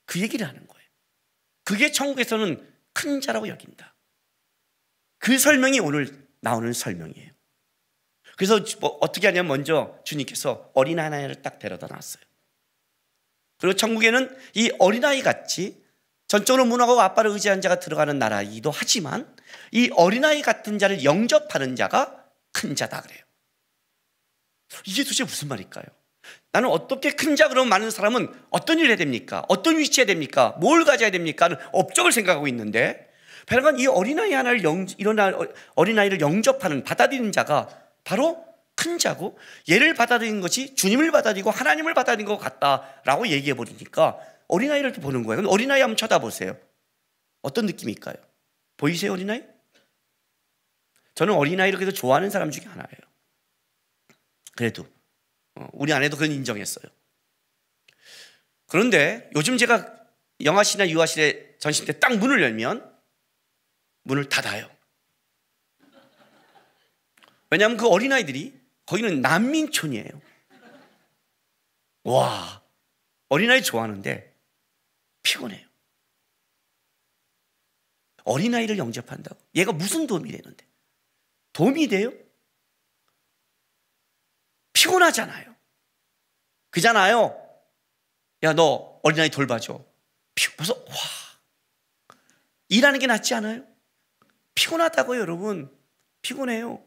그 0.06 0.20
얘기를 0.20 0.48
하는 0.48 0.66
거예요. 0.66 0.88
그게 1.64 1.92
천국에서는 1.92 2.76
큰 2.94 3.22
자라고 3.22 3.48
여긴다. 3.48 3.94
그 5.20 5.38
설명이 5.38 5.80
오늘 5.80 6.28
나오는 6.42 6.72
설명이에요. 6.74 7.32
그래서 8.38 8.60
뭐 8.80 8.98
어떻게 9.02 9.28
하냐면 9.28 9.48
먼저 9.48 10.00
주님께서 10.06 10.72
어린아이를 10.74 11.42
딱 11.42 11.60
데려다 11.60 11.88
놨어요. 11.88 12.24
그리고 13.58 13.76
천국에는 13.76 14.38
이 14.54 14.72
어린아이 14.78 15.22
같이 15.24 15.84
전적으로 16.28 16.66
문화고 16.66 17.00
아빠를 17.02 17.32
의지한 17.32 17.62
자가 17.62 17.80
들어가는 17.80 18.20
나라이기도 18.20 18.70
하지만 18.70 19.36
이 19.72 19.90
어린아이 19.96 20.42
같은 20.42 20.78
자를 20.78 21.04
영접하는 21.04 21.76
자가 21.76 22.26
큰 22.52 22.76
자다 22.76 23.02
그래요. 23.02 23.20
이게 24.86 25.04
도대체 25.04 25.24
무슨 25.24 25.48
말일까요? 25.48 25.86
나는 26.52 26.70
어떻게 26.70 27.12
큰 27.12 27.36
자 27.36 27.48
그러면 27.48 27.70
많은 27.70 27.90
사람은 27.90 28.34
어떤 28.50 28.78
일을 28.80 28.90
해야 28.90 28.98
됩니까? 28.98 29.46
어떤 29.48 29.78
위치에 29.78 30.06
됩니까? 30.06 30.56
뭘 30.60 30.84
가져야 30.86 31.10
됩니까? 31.10 31.46
하는 31.46 31.58
업적을 31.72 32.12
생각하고 32.12 32.48
있는데 32.50 33.07
베라간 33.48 33.80
이 33.80 33.88
어린아이 33.88 34.34
하나를 34.34 34.64
영, 34.64 34.86
이런 34.98 35.18
어린아이를 35.76 36.20
영접하는 36.20 36.84
받아들이는 36.84 37.32
자가 37.32 37.68
바로 38.04 38.46
큰 38.76 39.00
자고 39.00 39.40
얘를 39.70 39.94
받아들이는 39.96 40.42
것이 40.42 40.76
주님을 40.76 41.12
받아들이고 41.12 41.50
하나님을 41.50 41.94
받아들이는 41.94 42.30
것 42.30 42.38
같다라고 42.38 43.28
얘기해 43.28 43.56
버리니까 43.56 44.20
어린아이를 44.50 44.92
보는 44.94 45.24
거예요. 45.24 45.48
어린아이 45.48 45.82
한번 45.82 45.98
쳐다보세요. 45.98 46.58
어떤 47.42 47.66
느낌일까요? 47.66 48.16
보이세요 48.76 49.14
어린아이? 49.14 49.44
저는 51.16 51.34
어린아이를 51.34 51.80
그래도 51.80 51.94
좋아하는 51.94 52.30
사람 52.30 52.52
중에 52.52 52.66
하나예요. 52.66 53.00
그래도 54.56 54.86
어, 55.56 55.68
우리 55.72 55.94
아내도 55.94 56.18
그건 56.18 56.34
인정했어요. 56.34 56.86
그런데 58.68 59.30
요즘 59.36 59.58
제가 59.58 59.96
영화실이나 60.42 60.90
유아실에 60.90 61.56
전심 61.60 61.86
때딱 61.86 62.18
문을 62.18 62.42
열면 62.42 62.97
문을 64.08 64.30
닫아요. 64.30 64.70
왜냐하면 67.50 67.78
그 67.78 67.88
어린아이들이 67.88 68.60
거기는 68.86 69.22
난민촌이에요. 69.22 70.22
와, 72.04 72.64
어린아이 73.28 73.62
좋아하는데 73.62 74.34
피곤해요. 75.24 75.68
어린아이를 78.24 78.78
영접한다고. 78.78 79.40
얘가 79.56 79.72
무슨 79.74 80.08
도움이 80.08 80.32
되는데? 80.32 80.66
도움이 81.54 81.88
돼요? 81.88 82.12
피곤하잖아요. 84.74 85.56
그잖아요. 86.70 87.44
야, 88.44 88.54
너 88.54 89.00
어린아이 89.04 89.30
돌봐줘. 89.30 89.84
그래서 90.56 90.74
와, 90.74 90.96
일하는 92.70 93.00
게 93.00 93.08
낫지 93.08 93.34
않아요? 93.34 93.77
피곤하다고요, 94.58 95.20
여러분. 95.20 95.72
피곤해요. 96.24 96.84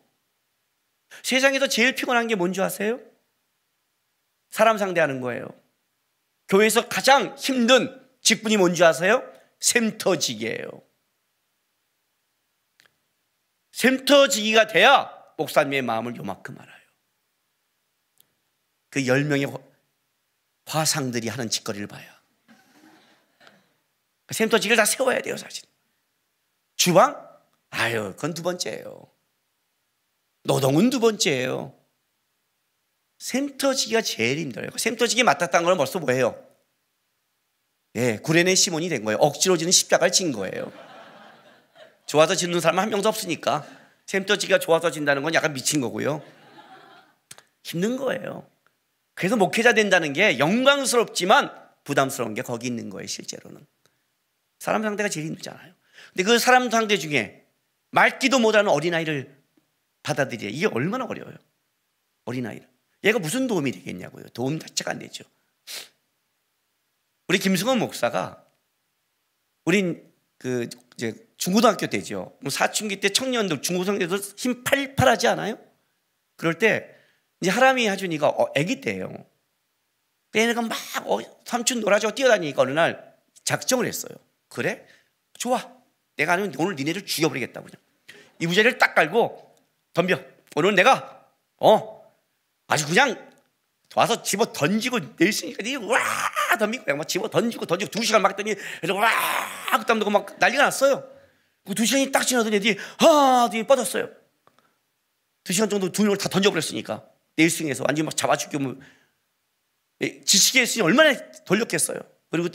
세상에서 1.23 1.69
제일 1.69 1.95
피곤한 1.95 2.27
게 2.27 2.35
뭔지 2.35 2.61
아세요? 2.61 3.01
사람 4.51 4.77
상대하는 4.77 5.21
거예요. 5.21 5.47
교회에서 6.49 6.89
가장 6.89 7.37
힘든 7.39 8.05
직분이 8.23 8.57
뭔지 8.57 8.83
아세요? 8.83 9.23
샘터지기예요. 9.61 10.83
샘터지기가 13.71 14.67
돼야 14.67 15.09
목사님의 15.39 15.83
마음을 15.83 16.17
요만큼 16.17 16.59
알아요. 16.61 16.81
그 18.91 19.03
10명의 19.03 19.63
화상들이 20.67 21.29
하는 21.29 21.49
짓거리를 21.49 21.87
봐요. 21.87 22.13
샘터지기를 24.33 24.77
다 24.77 24.85
세워야 24.85 25.21
돼요, 25.23 25.37
사실. 25.37 25.65
주방? 26.75 27.30
아유, 27.71 28.13
그건 28.17 28.35
두 28.35 28.43
번째예요. 28.43 29.11
노동은 30.45 30.91
두 30.91 31.01
번째예요. 31.01 31.75
샘터지기가 33.19 34.01
제일 34.03 34.39
힘들어요. 34.39 34.71
샘터지기 34.77 35.23
맡았다는 35.23 35.67
건 35.67 35.77
벌써 35.77 35.99
뭐예요? 35.99 36.43
예, 37.97 38.19
구레네 38.19 38.55
시몬이 38.55 38.89
된 38.89 39.05
거예요. 39.05 39.19
억지로 39.21 39.57
지는 39.57 39.73
십자가를 39.73 40.13
진 40.13 40.33
거예요. 40.33 40.73
좋아서 42.07 42.35
짓는 42.35 42.61
사람은 42.61 42.83
한 42.83 42.91
명도 42.91 43.09
없으니까 43.09 43.67
샘터지기가 44.07 44.59
좋아서 44.59 44.91
진다는 44.91 45.23
건 45.23 45.35
약간 45.35 45.53
미친 45.53 45.81
거고요. 45.81 46.23
힘든 47.63 47.97
거예요. 47.97 48.49
그래서 49.15 49.37
목회자 49.37 49.75
된다는 49.75 50.13
게 50.13 50.39
영광스럽지만 50.39 51.53
부담스러운 51.85 52.35
게 52.35 52.43
거기 52.43 52.67
있는 52.67 52.91
거예요, 52.91 53.07
실제로는. 53.07 53.67
사람 54.59 54.83
상대가 54.83 55.09
제일 55.09 55.27
힘들잖아요. 55.27 55.75
근데 56.13 56.25
그 56.25 56.39
사람 56.39 56.71
상대 56.71 56.97
중에 56.97 57.40
맑기도 57.91 58.39
못하는 58.39 58.71
어린아이를 58.71 59.41
받아들이야. 60.03 60.51
이게 60.51 60.67
얼마나 60.67 61.05
어려워요. 61.05 61.37
어린아이를. 62.25 62.69
얘가 63.05 63.19
무슨 63.19 63.47
도움이 63.47 63.73
되겠냐고요. 63.73 64.29
도움 64.31 64.59
자체가 64.59 64.93
안 64.93 64.99
되죠. 64.99 65.25
우리 67.29 67.39
김승원 67.39 67.79
목사가 67.79 68.45
우린 69.65 70.11
그 70.39 70.69
이제 70.97 71.15
중고등학교 71.37 71.87
때죠. 71.87 72.37
뭐 72.41 72.51
사춘기 72.51 73.01
때 73.01 73.09
청년들 73.11 73.63
중고등학교 73.63 74.07
때힘 74.07 74.65
팔팔하지 74.65 75.29
않아요? 75.29 75.59
그럴 76.37 76.59
때 76.59 76.95
이제 77.41 77.51
하람이 77.51 77.87
하준이가 77.87 78.29
어, 78.29 78.53
아기 78.57 78.81
때예요. 78.81 79.25
얘네가 80.35 80.63
막 80.63 80.77
어, 81.07 81.21
삼촌 81.45 81.81
놀아줘 81.81 82.13
뛰어다니니까 82.13 82.63
어느 82.63 82.71
날 82.73 83.17
작정을 83.45 83.87
했어요. 83.87 84.13
그래? 84.49 84.87
좋아. 85.35 85.80
내가 86.21 86.35
아니면 86.35 86.53
오늘 86.59 86.77
니네를 86.77 87.07
죽여버리겠다 87.07 87.63
그냥. 87.63 87.81
이부자리를 88.41 88.77
딱 88.77 88.95
깔고 88.95 89.57
덤벼. 89.95 90.21
오늘 90.55 90.75
내가 90.75 91.25
어 91.57 92.13
아주 92.67 92.87
그냥 92.87 93.31
와서 93.95 94.23
집어 94.23 94.53
던지고 94.53 94.99
내있으니까 95.19 95.63
니와 95.63 95.99
덤비고 96.59 96.85
그냥 96.85 96.99
막 96.99 97.09
집어 97.09 97.29
던지고 97.29 97.65
던지고 97.65 97.91
두 97.91 98.05
시간 98.05 98.21
막 98.21 98.31
했더니 98.31 98.55
와 98.93 99.79
그땀 99.79 99.99
나고 99.99 100.11
막 100.11 100.39
난리가 100.39 100.63
났어요. 100.63 101.09
그 101.65 101.75
두 101.75 101.87
시간이 101.87 102.13
딱 102.13 102.25
지나더니 102.25 102.57
애들이 102.57 102.77
아, 102.99 103.49
뒤에 103.51 103.63
뻗었어요. 103.63 104.11
두 105.45 105.53
시간 105.53 105.71
정도 105.71 105.91
두 105.91 106.03
명을 106.03 106.19
다 106.19 106.29
던져버렸으니까 106.29 107.05
내일승에서 107.37 107.85
완전히 107.87 108.05
막 108.05 108.17
잡아 108.17 108.37
죽이면 108.37 108.75
뭐, 108.75 108.83
예, 110.03 110.21
지치게 110.23 110.61
했으니 110.61 110.83
얼마나 110.83 111.15
돌렸겠어요. 111.45 111.99
그리고 112.31 112.49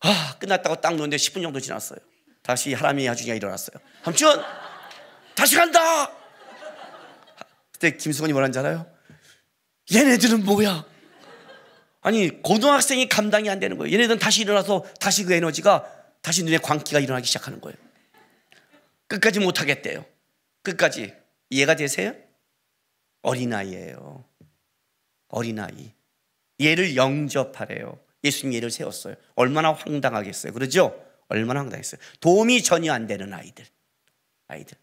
아 0.00 0.36
끝났다고 0.40 0.80
딱 0.80 0.90
놓는데 0.94 1.16
10분 1.16 1.42
정도 1.42 1.60
지났어요. 1.60 1.98
다시 2.44 2.74
하람이 2.74 3.08
아주가 3.08 3.34
일어났어요. 3.34 3.78
삼촌 4.04 4.44
다시 5.34 5.56
간다. 5.56 6.12
그때 7.72 7.96
김수건이 7.96 8.34
뭐라는지 8.34 8.58
알아요? 8.58 8.86
얘네들은 9.92 10.44
뭐야? 10.44 10.84
아니 12.02 12.42
고등학생이 12.42 13.08
감당이 13.08 13.48
안 13.48 13.60
되는 13.60 13.78
거예요. 13.78 13.94
얘네들은 13.94 14.18
다시 14.18 14.42
일어나서 14.42 14.84
다시 15.00 15.24
그 15.24 15.32
에너지가 15.32 15.90
다시 16.20 16.44
눈에 16.44 16.58
광기가 16.58 17.00
일어나기 17.00 17.26
시작하는 17.26 17.62
거예요. 17.62 17.76
끝까지 19.08 19.40
못 19.40 19.62
하겠대요. 19.62 20.04
끝까지 20.62 21.14
이해가 21.48 21.76
되세요? 21.76 22.14
어린아이예요. 23.22 24.22
어린아이. 25.28 25.92
얘를 26.60 26.94
영접하래요. 26.94 27.98
예수님 28.22 28.54
얘를 28.54 28.70
세웠어요. 28.70 29.14
얼마나 29.34 29.72
황당하겠어요. 29.72 30.52
그러죠? 30.52 31.03
얼마나 31.28 31.60
황당했어요. 31.60 32.00
도움이 32.20 32.62
전혀 32.62 32.92
안 32.92 33.06
되는 33.06 33.32
아이들. 33.32 33.64
아이들. 34.48 34.76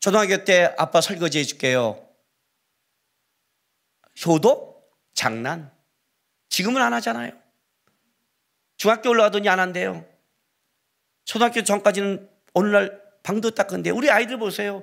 초등학교 0.00 0.44
때 0.44 0.74
아빠 0.76 1.00
설거지 1.00 1.38
해줄게요. 1.38 2.08
효도? 4.26 4.82
장난. 5.14 5.72
지금은 6.48 6.82
안 6.82 6.92
하잖아요. 6.94 7.32
중학교 8.76 9.10
올라가더니 9.10 9.48
안 9.48 9.60
한대요. 9.60 10.04
초등학교 11.24 11.62
전까지는 11.62 12.28
오늘날 12.52 13.02
방도 13.22 13.50
닦은데 13.50 13.90
우리 13.90 14.10
아이들 14.10 14.38
보세요. 14.38 14.82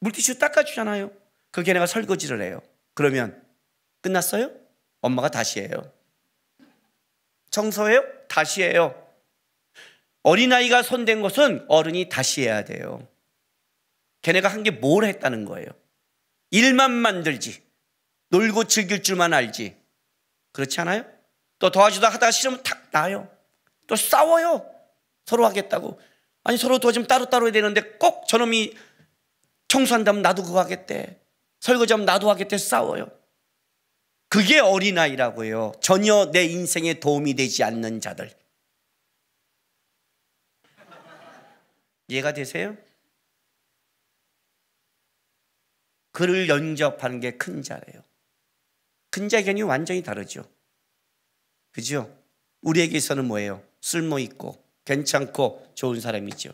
물티슈 0.00 0.38
닦아주잖아요. 0.38 1.10
그 1.50 1.62
걔네가 1.62 1.86
설거지를 1.86 2.42
해요. 2.42 2.60
그러면 2.94 3.42
끝났어요? 4.02 4.50
엄마가 5.00 5.28
다시 5.28 5.60
해요. 5.60 5.92
청소해요? 7.50 8.04
다시 8.28 8.62
해요. 8.62 9.07
어린아이가 10.22 10.82
손댄 10.82 11.22
것은 11.22 11.64
어른이 11.68 12.08
다시 12.08 12.42
해야 12.42 12.64
돼요. 12.64 13.06
걔네가 14.22 14.48
한 14.48 14.62
게 14.62 14.70
뭘 14.70 15.04
했다는 15.04 15.44
거예요. 15.44 15.66
일만 16.50 16.90
만들지. 16.92 17.62
놀고 18.30 18.64
즐길 18.64 19.02
줄만 19.02 19.32
알지. 19.32 19.76
그렇지 20.52 20.80
않아요? 20.80 21.04
또 21.58 21.70
도와주다 21.70 22.08
하다가 22.08 22.30
싫으면 22.30 22.62
탁 22.62 22.90
나요. 22.90 23.28
또 23.86 23.96
싸워요. 23.96 24.68
서로 25.26 25.46
하겠다고. 25.46 26.00
아니 26.44 26.56
서로 26.58 26.78
도와주면 26.78 27.06
따로따로 27.06 27.46
해야 27.46 27.52
되는데 27.52 27.80
꼭 27.98 28.26
저놈이 28.28 28.74
청소한다면 29.68 30.22
나도 30.22 30.42
그거 30.42 30.58
하겠대. 30.60 31.18
설거지하면 31.60 32.06
나도 32.06 32.28
하겠대 32.30 32.58
싸워요. 32.58 33.10
그게 34.28 34.58
어린아이라고요. 34.58 35.72
전혀 35.80 36.30
내 36.32 36.44
인생에 36.44 36.94
도움이 37.00 37.34
되지 37.34 37.64
않는 37.64 38.00
자들. 38.00 38.30
이해가 42.08 42.32
되세요? 42.32 42.76
그를 46.12 46.48
영접하는 46.48 47.20
게 47.20 47.36
큰 47.36 47.62
자래요. 47.62 48.02
큰 49.10 49.28
자의 49.28 49.44
견이 49.44 49.62
완전히 49.62 50.02
다르죠. 50.02 50.48
그죠? 51.72 52.14
우리에게서는 52.62 53.24
뭐예요? 53.26 53.62
쓸모 53.80 54.18
있고 54.20 54.62
괜찮고 54.84 55.72
좋은 55.74 56.00
사람이죠. 56.00 56.50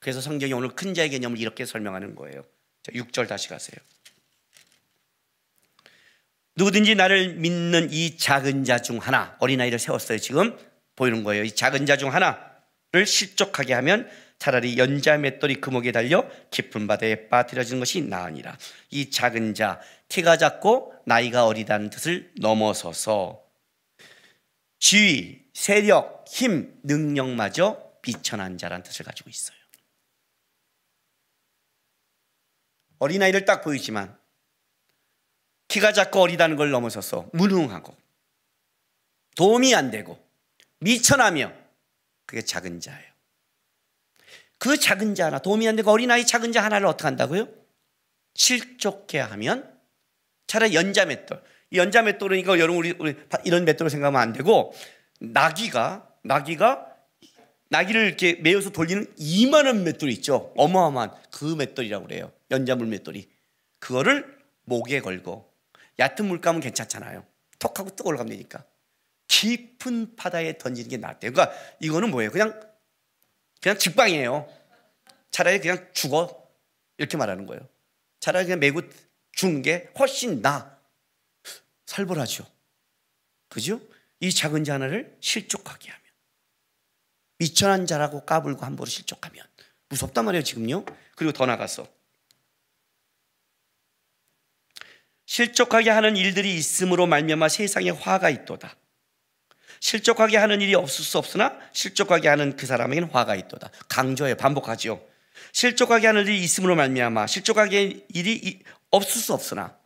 그래서 0.00 0.20
성경이 0.20 0.52
오늘 0.52 0.70
큰 0.74 0.94
자의 0.94 1.10
개념을 1.10 1.38
이렇게 1.38 1.66
설명하는 1.66 2.14
거예요. 2.14 2.44
자, 2.82 2.92
6절 2.92 3.28
다시 3.28 3.48
가세요. 3.48 3.76
누구든지 6.56 6.94
나를 6.94 7.34
믿는 7.34 7.92
이 7.92 8.16
작은 8.16 8.64
자 8.64 8.78
중 8.78 8.98
하나, 8.98 9.36
어린아이를 9.40 9.78
세웠어요. 9.78 10.18
지금 10.18 10.56
보이는 10.96 11.22
거예요. 11.24 11.44
이 11.44 11.54
작은 11.54 11.86
자 11.86 11.96
중 11.96 12.12
하나를 12.12 13.06
실족하게 13.06 13.74
하면 13.74 14.08
차라리 14.38 14.78
연자 14.78 15.18
맷돌이 15.18 15.56
금옥에 15.56 15.92
달려 15.92 16.28
깊은 16.50 16.86
바다에 16.86 17.28
빠뜨려지는 17.28 17.80
것이 17.80 18.02
나으니라. 18.02 18.56
이 18.90 19.10
작은 19.10 19.54
자, 19.54 19.80
키가 20.08 20.36
작고 20.36 20.94
나이가 21.06 21.46
어리다는 21.46 21.90
뜻을 21.90 22.32
넘어서서 22.40 23.42
지위, 24.78 25.44
세력, 25.52 26.24
힘, 26.28 26.78
능력마저 26.84 27.88
비천한 28.00 28.58
자라는 28.58 28.84
뜻을 28.84 29.04
가지고 29.04 29.28
있어요. 29.28 29.58
어린아이를 33.00 33.44
딱 33.44 33.62
보이지만 33.62 34.16
키가 35.68 35.92
작고 35.92 36.20
어리다는 36.20 36.56
걸 36.56 36.70
넘어서서 36.70 37.28
무능하고 37.32 37.96
도움이 39.36 39.74
안 39.74 39.90
되고 39.90 40.18
미천하며 40.80 41.52
그게 42.26 42.42
작은 42.42 42.80
자예요. 42.80 43.07
그 44.58 44.76
작은 44.76 45.14
자 45.14 45.26
하나, 45.26 45.38
도움이 45.38 45.66
안 45.68 45.76
되고 45.76 45.90
어린아이 45.90 46.26
작은 46.26 46.52
자 46.52 46.62
하나를 46.64 46.86
어떻게 46.86 47.04
한다고요? 47.04 47.48
실족해 48.34 49.18
하면 49.18 49.72
차라리 50.46 50.74
연자 50.74 51.04
맷돌. 51.04 51.42
연자 51.74 52.02
이거 52.02 52.58
여러분 52.58 52.76
우리, 52.78 52.94
우리 52.98 53.14
이런 53.44 53.64
맷돌을 53.64 53.90
생각하면 53.90 54.20
안 54.20 54.32
되고 54.32 54.72
나귀가 55.20 56.08
나귀가 56.24 56.86
나귀를 57.70 58.06
이렇게 58.06 58.34
매어서 58.36 58.70
돌리는 58.70 59.06
이만한 59.18 59.84
맷돌이 59.84 60.12
있죠. 60.14 60.52
어마어마한 60.56 61.12
그 61.30 61.54
맷돌이라고 61.54 62.06
그래요. 62.06 62.32
연자물 62.50 62.86
맷돌이. 62.86 63.28
그거를 63.78 64.38
목에 64.64 65.00
걸고 65.00 65.52
얕은 65.98 66.24
물감은 66.24 66.60
괜찮잖아요. 66.60 67.24
톡 67.58 67.78
하고 67.78 67.94
뜨 67.94 68.02
올라가면 68.04 68.30
되니까. 68.30 68.64
깊은 69.26 70.16
바다에 70.16 70.56
던지는 70.56 70.88
게 70.88 70.96
낫대요. 70.96 71.32
그러니까 71.32 71.54
이거는 71.80 72.10
뭐예요? 72.10 72.30
그냥 72.30 72.58
그냥 73.60 73.78
직방이에요. 73.78 74.48
차라리 75.30 75.60
그냥 75.60 75.88
죽어 75.92 76.48
이렇게 76.96 77.16
말하는 77.16 77.46
거예요. 77.46 77.68
차라리 78.20 78.44
그냥 78.44 78.60
매고 78.60 78.82
죽는 79.32 79.62
게 79.62 79.90
훨씬 79.98 80.42
나 80.42 80.78
살벌하죠. 81.86 82.44
그죠? 83.48 83.80
이 84.20 84.32
작은 84.32 84.64
자 84.64 84.74
하나를 84.74 85.16
실족하게 85.20 85.90
하면 85.90 86.04
미천한 87.38 87.86
자라고 87.86 88.24
까불고 88.24 88.64
함부로 88.64 88.88
실족하면 88.88 89.44
무섭단 89.88 90.24
말이에요 90.24 90.42
지금요. 90.42 90.84
그리고 91.16 91.32
더 91.32 91.46
나가서 91.46 91.86
실족하게 95.26 95.90
하는 95.90 96.16
일들이 96.16 96.56
있음으로 96.56 97.06
말미암아 97.06 97.48
세상에 97.48 97.90
화가 97.90 98.30
있도다. 98.30 98.74
실족하게 99.80 100.36
하는 100.36 100.60
일이 100.60 100.74
없을 100.74 101.04
수 101.04 101.18
없으나 101.18 101.58
실족하게 101.72 102.28
하는 102.28 102.56
그 102.56 102.66
사람에게는 102.66 103.10
화가 103.10 103.36
있도다. 103.36 103.70
강조해 103.88 104.34
반복하죠. 104.34 105.04
실족하게 105.52 106.06
하는 106.08 106.22
일이 106.26 106.40
있음으로 106.42 106.74
말미암아 106.76 107.26
실족하게 107.26 108.06
일이 108.08 108.62
없을 108.90 109.20
수 109.20 109.32
없으나 109.32 109.76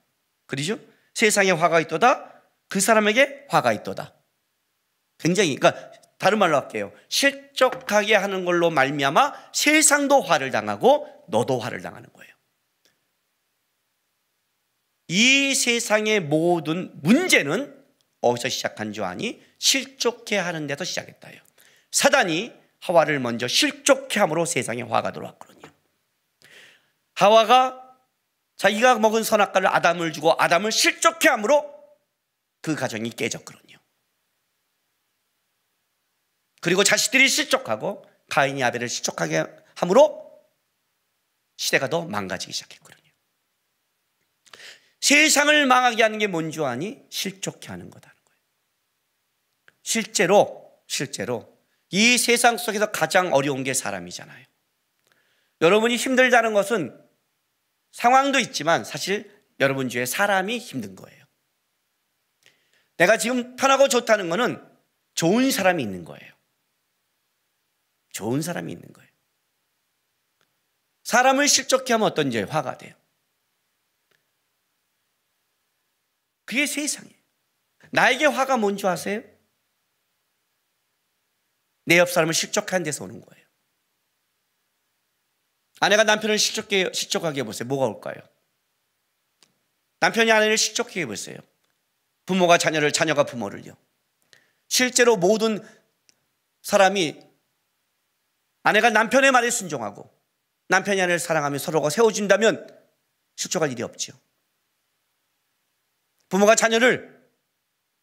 그러죠? 0.46 0.78
세상에 1.14 1.50
화가 1.50 1.80
있도다. 1.80 2.32
그 2.68 2.80
사람에게 2.80 3.46
화가 3.48 3.72
있도다. 3.72 4.14
굉장히 5.18 5.56
그러니까 5.56 5.92
다른 6.18 6.38
말로 6.38 6.56
할게요. 6.56 6.92
실족하게 7.08 8.14
하는 8.14 8.44
걸로 8.44 8.70
말미암아 8.70 9.34
세상도 9.52 10.22
화를 10.22 10.50
당하고 10.50 11.08
너도 11.28 11.58
화를 11.58 11.82
당하는 11.82 12.08
거예요. 12.12 12.32
이 15.08 15.54
세상의 15.54 16.20
모든 16.20 16.90
문제는 17.02 17.76
어디서 18.20 18.48
시작한 18.48 18.92
줄 18.92 19.04
아니? 19.04 19.42
실족해 19.62 20.38
하는 20.38 20.66
데서 20.66 20.82
시작했다요. 20.82 21.40
사단이 21.92 22.52
하와를 22.80 23.20
먼저 23.20 23.46
실족해 23.46 24.18
함으로 24.18 24.44
세상에 24.44 24.82
화가 24.82 25.12
들어왔거든요. 25.12 25.72
하와가 27.14 27.80
자기가 28.56 28.98
먹은 28.98 29.22
선악과를 29.22 29.68
아담을 29.68 30.12
주고 30.12 30.34
아담을 30.36 30.72
실족해 30.72 31.28
함으로 31.28 31.72
그 32.60 32.74
가정이 32.74 33.10
깨졌거든요. 33.10 33.78
그리고 36.60 36.82
자식들이 36.82 37.28
실족하고 37.28 38.04
가인이 38.30 38.62
아벨을 38.64 38.88
실족하게 38.88 39.44
함으로 39.76 40.42
시대가 41.56 41.88
더 41.88 42.04
망가지기 42.04 42.52
시작했거든요. 42.52 43.10
세상을 45.00 45.66
망하게 45.66 46.02
하는 46.02 46.18
게 46.18 46.26
뭔지 46.26 46.60
아니? 46.64 47.00
실족해 47.10 47.68
하는 47.68 47.90
거예요. 47.90 48.11
실제로, 49.82 50.72
실제로 50.86 51.58
이 51.90 52.16
세상 52.18 52.56
속에서 52.56 52.90
가장 52.90 53.32
어려운 53.32 53.64
게 53.64 53.74
사람이잖아요. 53.74 54.46
여러분이 55.60 55.96
힘들다는 55.96 56.54
것은 56.54 56.98
상황도 57.92 58.38
있지만 58.40 58.84
사실 58.84 59.30
여러분 59.60 59.88
주에 59.88 60.06
사람이 60.06 60.58
힘든 60.58 60.96
거예요. 60.96 61.24
내가 62.96 63.16
지금 63.16 63.56
편하고 63.56 63.88
좋다는 63.88 64.28
것은 64.28 64.62
좋은 65.14 65.50
사람이 65.50 65.82
있는 65.82 66.04
거예요. 66.04 66.32
좋은 68.10 68.42
사람이 68.42 68.72
있는 68.72 68.92
거예요. 68.92 69.10
사람을 71.04 71.48
실족해 71.48 71.92
하면 71.94 72.06
어떤지 72.06 72.40
화가 72.40 72.78
돼요. 72.78 72.94
그게 76.44 76.66
세상이에요. 76.66 77.16
나에게 77.90 78.26
화가 78.26 78.56
뭔지 78.56 78.86
아세요? 78.86 79.22
내 81.84 81.98
옆 81.98 82.10
사람을 82.10 82.34
실족한 82.34 82.82
데서 82.82 83.04
오는 83.04 83.20
거예요. 83.20 83.46
아내가 85.80 86.04
남편을 86.04 86.38
실족하게, 86.38 86.92
실족하게 86.94 87.40
해보세요. 87.40 87.66
뭐가 87.66 87.86
올까요? 87.86 88.16
남편이 90.00 90.30
아내를 90.30 90.56
실족하게 90.56 91.00
해보세요. 91.02 91.38
부모가 92.24 92.56
자녀를, 92.58 92.92
자녀가 92.92 93.24
부모를요. 93.24 93.76
실제로 94.68 95.16
모든 95.16 95.58
사람이 96.62 97.20
아내가 98.62 98.90
남편의 98.90 99.32
말에 99.32 99.50
순종하고 99.50 100.08
남편이 100.68 101.00
아내를 101.02 101.18
사랑하며 101.18 101.58
서로가 101.58 101.90
세워준다면 101.90 102.80
실족할 103.34 103.72
일이 103.72 103.82
없죠. 103.82 104.12
부모가 106.28 106.54
자녀를 106.54 107.28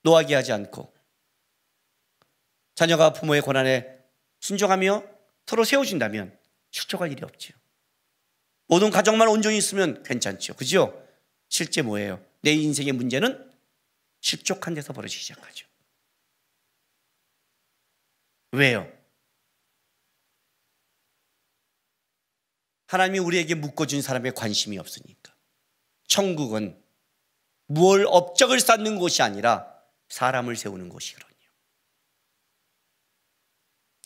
노하게 0.03 0.35
하지 0.35 0.51
않고 0.51 0.93
자녀가 2.79 3.11
부모의 3.11 3.41
권한에 3.41 3.99
순종하며 4.39 5.03
서로 5.45 5.65
세워준다면 5.65 6.39
실족할 6.71 7.11
일이 7.11 7.25
없지요. 7.25 7.57
모든 8.67 8.89
가정만 8.89 9.27
온전히 9.27 9.57
있으면 9.57 10.01
괜찮죠. 10.03 10.53
그죠? 10.53 11.05
실제 11.49 11.81
뭐예요? 11.81 12.25
내 12.39 12.53
인생의 12.53 12.93
문제는 12.93 13.51
실족한 14.21 14.75
데서 14.75 14.93
벌어지기 14.93 15.21
시작하죠. 15.21 15.67
왜요? 18.53 18.89
하나님이 22.87 23.19
우리에게 23.19 23.55
묶어준 23.55 24.01
사람에 24.01 24.31
관심이 24.31 24.77
없으니까. 24.77 25.35
천국은 26.07 26.81
무얼 27.65 28.05
업적을 28.07 28.61
쌓는 28.61 28.99
곳이 28.99 29.21
아니라 29.21 29.69
사람을 30.07 30.55
세우는 30.55 30.87
곳이거든요. 30.87 31.28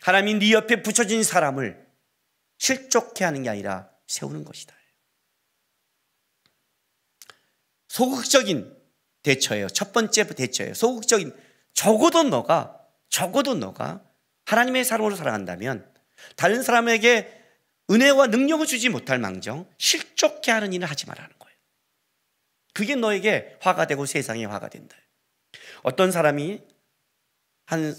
하나님이 0.04 0.40
네 0.40 0.52
옆에 0.52 0.84
붙여진 0.84 1.24
사람을 1.24 1.82
실족해 2.58 3.24
하는 3.24 3.44
게 3.44 3.50
아니라 3.50 3.90
세우는 4.08 4.44
것이다. 4.44 4.76
소극적인 7.88 8.76
대처예요. 9.24 9.70
첫 9.70 9.94
번째 9.94 10.28
대처예요. 10.28 10.74
소극적인 10.74 11.34
적어도 11.72 12.24
너가 12.24 12.86
적어도 13.08 13.54
너가 13.54 14.04
하나님의 14.46 14.84
사람으로 14.84 15.16
살아간다면 15.16 15.90
다른 16.36 16.64
사람에게 16.64 17.42
은혜와 17.90 18.28
능력을 18.28 18.66
주지 18.66 18.90
못할 18.90 19.20
망정 19.20 19.70
실족해 19.78 20.52
하는 20.52 20.74
일을 20.74 20.90
하지 20.90 21.06
말라는 21.06 21.30
거예요. 21.40 21.58
그게 22.74 22.96
너에게 22.96 23.58
화가 23.62 23.88
되고 23.88 24.06
세상에 24.06 24.44
화가 24.44 24.68
된다. 24.68 24.98
어떤 25.84 26.12
사람이 26.12 26.62
한 27.66 27.96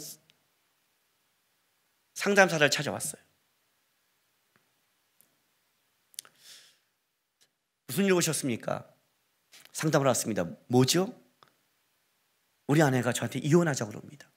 상담사를 2.15 2.69
찾아왔어요. 2.71 3.23
무슨 7.87 8.07
일 8.07 8.13
오셨습니까? 8.13 8.91
상담을 9.73 10.07
왔습니다. 10.09 10.45
뭐죠? 10.69 11.21
우리 12.67 12.83
아내가 12.83 13.13
저한테 13.13 13.39
이혼하자고 13.41 13.91
그럽니다. 13.91 14.31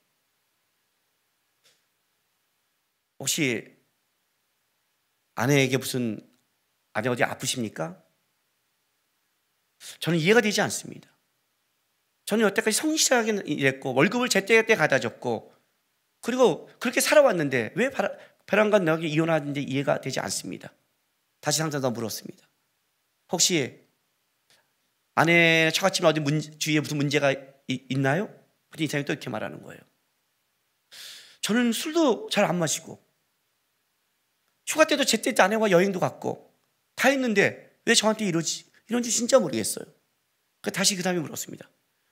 혹시 3.19 3.75
아내에게 5.35 5.77
무슨 5.77 6.19
아내 6.93 7.09
어디 7.09 7.23
아프십니까? 7.23 8.03
저는 9.99 10.19
이해가 10.19 10.41
되지 10.41 10.61
않습니다. 10.61 11.15
저는 12.25 12.45
여태까지 12.45 12.75
성실하게 12.75 13.43
일했고 13.45 13.93
월급을 13.93 14.29
제때제때 14.29 14.75
갖다 14.75 14.99
줬고 14.99 15.56
그리고 16.21 16.69
그렇게 16.79 17.01
살아왔는데 17.01 17.73
왜 17.75 17.91
베란간 18.45 18.85
나에게 18.85 19.07
이혼하는데 19.07 19.61
이해가 19.61 20.01
되지 20.01 20.19
않습니다. 20.19 20.73
다시 21.39 21.59
상담사 21.59 21.89
물었습니다. 21.89 22.47
혹시 23.31 23.87
아내 25.15 25.71
처갓집에 25.71 26.07
어디 26.07 26.19
문, 26.19 26.39
주위에 26.39 26.79
무슨 26.79 26.97
문제가 26.97 27.31
이, 27.31 27.85
있나요? 27.89 28.27
그랬더니 28.69 28.85
이 28.85 28.87
사람이 28.87 29.05
또 29.05 29.13
이렇게 29.13 29.29
말하는 29.29 29.63
거예요. 29.63 29.81
저는 31.41 31.71
술도 31.71 32.29
잘 32.29 32.45
안 32.45 32.57
마시고 32.59 33.01
휴가 34.67 34.85
때도 34.85 35.05
제때 35.05 35.33
아내와 35.41 35.71
여행도 35.71 35.99
갔고 35.99 36.53
다 36.95 37.09
했는데 37.09 37.79
왜 37.85 37.95
저한테 37.95 38.25
이러지? 38.25 38.65
이런지 38.89 39.09
진짜 39.09 39.39
모르겠어요. 39.39 39.85
그 40.61 40.71
다시 40.71 40.95
그 40.95 41.03
다음에 41.03 41.19
물었습니다. 41.19 41.69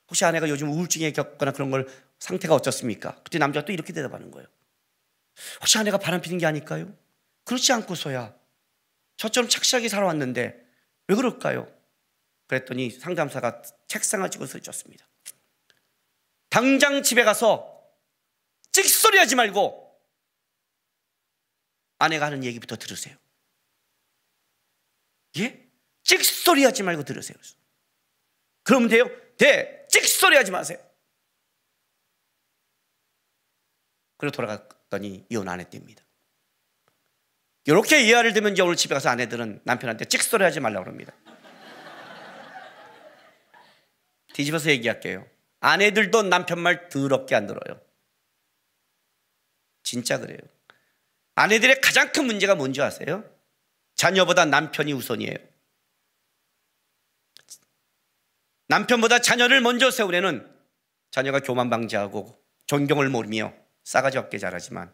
혹시 0.08 0.24
아내가 0.24 0.48
요즘 0.48 0.70
우울증에 0.70 1.12
겪거나 1.12 1.52
그런 1.52 1.70
걸 1.70 1.86
상태가 2.18 2.54
어떻습니까? 2.54 3.20
그때 3.22 3.38
남자가 3.38 3.64
또 3.66 3.72
이렇게 3.72 3.92
대답하는 3.92 4.30
거예요. 4.30 4.48
혹시 5.60 5.78
아내가 5.78 5.98
바람 5.98 6.20
피는 6.20 6.38
게 6.38 6.46
아닐까요? 6.46 6.96
그렇지 7.44 7.72
않고서야 7.72 8.34
저처럼 9.16 9.48
착실하게 9.48 9.88
살아왔는데 9.88 10.66
왜 11.08 11.14
그럴까요? 11.14 11.72
그랬더니 12.48 12.90
상담사가 12.90 13.62
책상을 13.88 14.28
쥐고 14.30 14.46
서있었습니다 14.46 15.06
당장 16.48 17.02
집에 17.02 17.24
가서 17.24 17.82
찍소리 18.72 19.18
하지 19.18 19.34
말고 19.34 19.86
아내가 21.98 22.26
하는 22.26 22.44
얘기부터 22.44 22.76
들으세요. 22.76 23.16
예? 25.38 25.66
찍소리 26.02 26.64
하지 26.64 26.82
말고 26.82 27.04
들으세요. 27.04 27.36
그러면 28.62 28.88
돼요? 28.88 29.08
돼. 29.38 29.86
찍소리 29.88 30.36
하지 30.36 30.50
마세요. 30.50 30.78
그리고 34.16 34.32
돌아갔더니 34.32 35.26
이혼 35.28 35.48
안 35.48 35.60
했답니다. 35.60 36.02
이렇게 37.64 38.02
이해를 38.02 38.32
되면 38.32 38.52
이제 38.52 38.62
오늘 38.62 38.76
집에 38.76 38.94
가서 38.94 39.10
아내들은 39.10 39.62
남편한테 39.64 40.04
찍소리 40.04 40.44
하지 40.44 40.60
말라고 40.60 40.86
합니다. 40.86 41.12
뒤집어서 44.34 44.70
얘기할게요. 44.70 45.26
아내들도 45.60 46.22
남편 46.24 46.60
말 46.60 46.88
더럽게 46.88 47.34
안 47.34 47.46
들어요. 47.46 47.80
진짜 49.82 50.18
그래요. 50.18 50.38
아내들의 51.34 51.80
가장 51.80 52.12
큰 52.12 52.26
문제가 52.26 52.54
뭔지 52.54 52.80
아세요? 52.82 53.24
자녀보다 53.94 54.44
남편이 54.44 54.92
우선이에요. 54.92 55.36
남편보다 58.68 59.20
자녀를 59.20 59.60
먼저 59.60 59.90
세우려는 59.90 60.52
자녀가 61.10 61.40
교만 61.40 61.70
방지하고 61.70 62.36
존경을 62.66 63.08
모르며 63.08 63.54
싸가지 63.86 64.18
없게 64.18 64.36
자라지만 64.38 64.92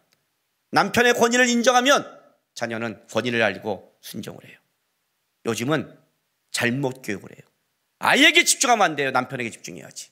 남편의 0.70 1.14
권위를 1.14 1.48
인정하면 1.48 2.20
자녀는 2.55 3.07
권위를 3.09 3.42
알고 3.42 3.96
순종을 4.02 4.44
해요. 4.46 4.59
요즘은 5.46 5.98
잘못 6.50 7.00
교육을 7.02 7.31
해요. 7.31 7.40
아이에게 7.98 8.44
집중하면 8.44 8.85
안 8.85 8.96
돼요. 8.96 9.11
남편에게 9.11 9.50
집중해야지. 9.50 10.11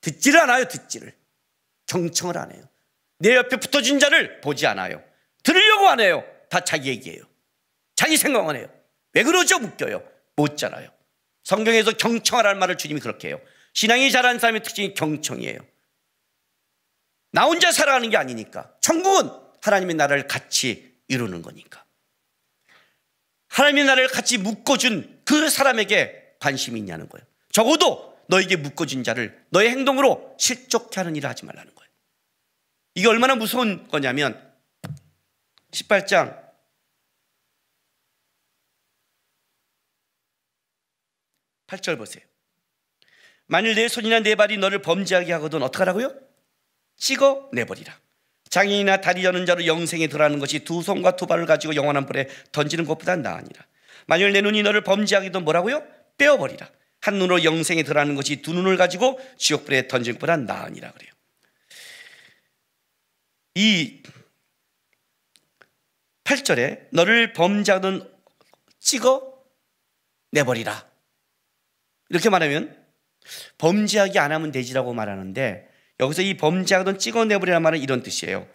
듣지를 0.00 0.40
않아요. 0.40 0.64
듣지를. 0.64 1.14
경청을 1.86 2.38
안 2.38 2.50
해요. 2.52 2.62
내 3.18 3.34
옆에 3.36 3.56
붙어준 3.56 3.98
자를 3.98 4.40
보지 4.40 4.66
않아요. 4.66 5.02
들으려고 5.42 5.88
안 5.88 6.00
해요. 6.00 6.24
다 6.48 6.60
자기 6.60 6.88
얘기예요. 6.88 7.22
자기 7.94 8.16
생각만 8.16 8.56
해요. 8.56 8.70
왜 9.12 9.22
그러죠? 9.22 9.58
묶여요. 9.58 10.02
못 10.34 10.56
자라요. 10.56 10.88
성경에서 11.44 11.92
경청하라는 11.92 12.58
말을 12.58 12.78
주님이 12.78 13.00
그렇게 13.00 13.28
해요. 13.28 13.40
신앙이 13.74 14.10
자라는 14.10 14.38
사람의 14.38 14.62
특징이 14.62 14.94
경청이에요. 14.94 15.60
나 17.30 17.44
혼자 17.44 17.72
살아가는 17.72 18.08
게 18.10 18.16
아니니까. 18.16 18.72
천국은 18.80 19.30
하나님의 19.62 19.96
나라를 19.96 20.26
같이 20.26 20.96
이루는 21.08 21.42
거니까. 21.42 21.84
하나님의 23.48 23.84
나라를 23.84 24.08
같이 24.08 24.38
묶어준 24.38 25.22
그 25.24 25.50
사람에게 25.50 26.36
관심이 26.40 26.78
있냐는 26.78 27.08
거예요. 27.08 27.26
적어도 27.50 28.18
너에게 28.28 28.56
묶어준 28.56 29.04
자를 29.04 29.44
너의 29.50 29.70
행동으로 29.70 30.36
실족케 30.38 31.00
하는 31.00 31.16
일을 31.16 31.28
하지 31.28 31.44
말라는 31.44 31.74
거예요. 31.74 31.90
이게 32.94 33.08
얼마나 33.08 33.34
무서운 33.34 33.88
거냐면 33.88 34.54
18장 35.72 36.48
8절 41.66 41.98
보세요. 41.98 42.24
만일 43.46 43.74
내 43.74 43.88
손이나 43.88 44.20
내 44.20 44.34
발이 44.34 44.58
너를 44.58 44.82
범죄하게 44.82 45.32
하거든 45.34 45.62
어떡하라고요? 45.62 46.27
찍어 46.98 47.50
내버리라. 47.52 47.98
장인이나 48.50 49.00
다리 49.00 49.24
여는 49.24 49.46
자로 49.46 49.66
영생에 49.66 50.08
들어가는 50.08 50.38
것이 50.38 50.60
두 50.60 50.82
손과 50.82 51.16
두 51.16 51.26
발을 51.26 51.46
가지고 51.46 51.74
영원한 51.74 52.06
불에 52.06 52.28
던지는 52.52 52.84
것보다 52.84 53.16
나으니라. 53.16 53.64
만일 54.06 54.32
내 54.32 54.40
눈이 54.40 54.62
너를 54.62 54.82
범죄하기도 54.82 55.40
뭐라고요? 55.40 55.86
빼어버리라. 56.16 56.68
한 57.00 57.14
눈으로 57.14 57.44
영생에 57.44 57.82
들어가는 57.82 58.14
것이 58.14 58.42
두 58.42 58.52
눈을 58.52 58.76
가지고 58.76 59.20
지옥불에 59.36 59.88
던지는 59.88 60.18
것보다 60.18 60.36
나으니라 60.36 60.92
그래요. 60.92 61.12
이 63.54 64.02
8절에 66.24 66.88
너를 66.92 67.32
범죄하던 67.32 68.12
찍어 68.80 69.34
내버리라. 70.32 70.88
이렇게 72.10 72.30
말하면 72.30 72.76
범죄하기 73.58 74.18
안 74.18 74.32
하면 74.32 74.50
되지라고 74.52 74.94
말하는데 74.94 75.67
여기서 76.00 76.22
이 76.22 76.36
범죄하던 76.36 76.98
찍어내버리라는 76.98 77.62
말은 77.62 77.80
이런 77.80 78.02
뜻이에요. 78.02 78.48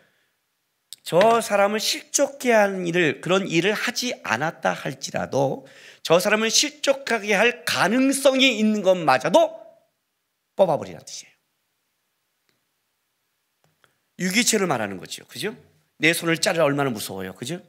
저 1.04 1.42
사람을 1.42 1.80
실족해 1.80 2.52
하는 2.52 2.88
일을 2.88 3.20
그런 3.20 3.48
일을 3.48 3.74
하지 3.74 4.20
않았다 4.24 4.72
할지라도 4.72 5.68
저 6.02 6.20
사람을 6.20 6.50
실족하게 6.50 7.34
할 7.34 7.66
가능성이 7.66 8.58
있는 8.58 8.82
것마저도 8.82 9.62
뽑아버리라는 10.56 11.06
뜻이에요. 11.06 11.34
유기체를 14.20 14.68
말하는 14.68 14.98
거죠. 14.98 15.26
그죠? 15.26 15.58
내 15.98 16.14
손을 16.14 16.38
자르라 16.38 16.64
얼마나 16.64 16.90
무서워요. 16.90 17.34
그죠? 17.34 17.62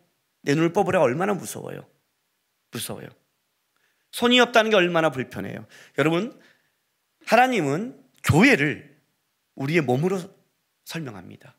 내 0.43 0.55
눈을 0.55 0.73
뽑으라 0.73 1.01
얼마나 1.01 1.35
무서워요. 1.35 1.89
무서워요. 2.71 3.09
손이 4.13 4.39
없다는 4.39 4.71
게 4.71 4.77
얼마나 4.77 5.11
불편해요. 5.11 5.67
여러분, 5.99 6.41
하나님은 7.27 8.01
교회를 8.23 8.94
우리의 9.57 9.83
몸으로 9.83 10.21
설명합니다. 10.85 11.57